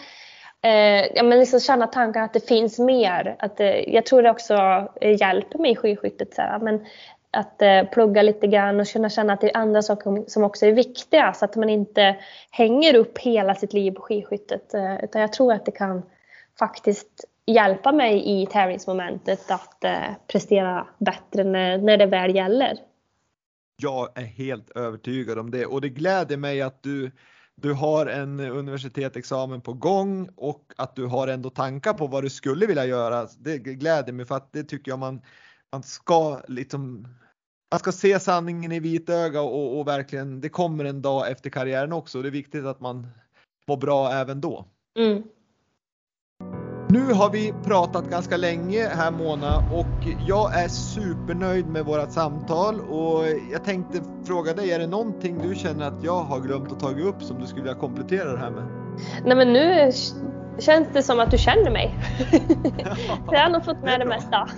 [0.62, 3.36] eh, ja, men liksom känna tankar att det finns mer.
[3.38, 6.34] Att, eh, jag tror det också hjälper mig i skidskyttet.
[6.34, 6.86] Så här, men
[7.30, 10.66] att eh, plugga lite grann och kunna känna att det är andra saker som också
[10.66, 12.16] är viktiga så att man inte
[12.50, 14.74] hänger upp hela sitt liv på skidskyttet.
[14.74, 16.02] Eh, utan jag tror att det kan
[16.58, 22.78] faktiskt hjälpa mig i tävlingsmomentet att eh, prestera bättre när, när det väl gäller.
[23.82, 27.10] Jag är helt övertygad om det och det gläder mig att du
[27.60, 32.30] du har en universitetsexamen på gång och att du har ändå tankar på vad du
[32.30, 33.28] skulle vilja göra.
[33.38, 35.20] Det gläder mig för att det tycker jag man,
[35.72, 37.08] man ska liksom
[37.70, 41.92] man ska se sanningen i vitöga och, och verkligen det kommer en dag efter karriären
[41.92, 42.22] också.
[42.22, 43.06] Det är viktigt att man
[43.68, 44.64] mår bra även då.
[44.98, 45.22] Mm.
[47.08, 52.80] Nu har vi pratat ganska länge här Mona och jag är supernöjd med vårat samtal
[52.80, 56.80] och jag tänkte fråga dig, är det någonting du känner att jag har glömt att
[56.80, 58.64] ta upp som du skulle vilja komplettera det här med?
[59.24, 59.92] Nej men nu
[60.58, 61.98] känns det som att du känner mig.
[63.32, 64.48] jag har nog fått med det, det mesta.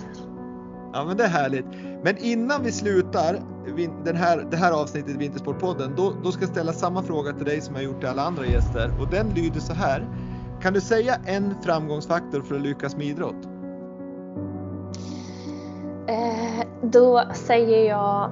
[0.93, 1.65] Ja men det är härligt.
[2.03, 3.39] Men innan vi slutar
[4.03, 7.45] den här, det här avsnittet i Vintersportpodden, då, då ska jag ställa samma fråga till
[7.45, 10.07] dig som jag gjort till alla andra gäster och den lyder så här.
[10.61, 13.47] Kan du säga en framgångsfaktor för att lyckas med idrott?
[16.07, 18.31] Eh, då säger jag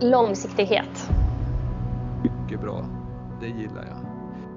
[0.00, 1.10] långsiktighet.
[2.22, 2.84] Mycket bra.
[3.40, 3.96] Det gillar jag.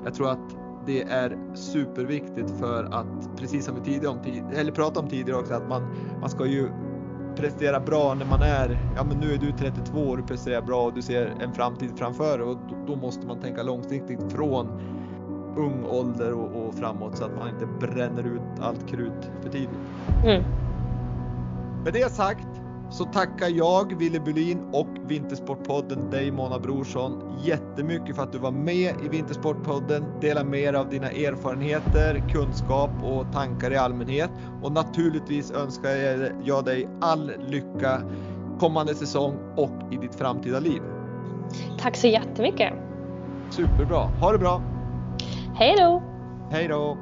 [0.06, 0.56] Jag tror att
[0.86, 4.20] det är superviktigt för att, precis som vi tidigare om,
[4.56, 6.70] eller pratade om tidigare också, att man, man ska ju
[7.36, 10.82] prestera bra när man är, ja men nu är du 32 och du presterar bra
[10.82, 14.68] och du ser en framtid framför och då, då måste man tänka långsiktigt från
[15.58, 19.70] ung ålder och, och, framåt så att man inte bränner ut allt krut för tidigt.
[20.26, 20.44] Mm.
[21.84, 22.48] Med det sagt
[22.90, 28.52] så tackar jag, Ville Bulin och Vintersportpodden dig Mona Brorsson jättemycket för att du var
[28.52, 34.30] med i Vintersportpodden, delar med dig av dina erfarenheter, kunskap och tankar i allmänhet.
[34.62, 35.90] Och naturligtvis önskar
[36.44, 38.02] jag dig all lycka
[38.60, 40.82] kommande säsong och i ditt framtida liv.
[41.80, 42.74] Tack så jättemycket.
[43.50, 44.00] Superbra.
[44.00, 44.73] Ha det bra.
[45.56, 46.02] Hej då!
[46.52, 46.98] Hej då!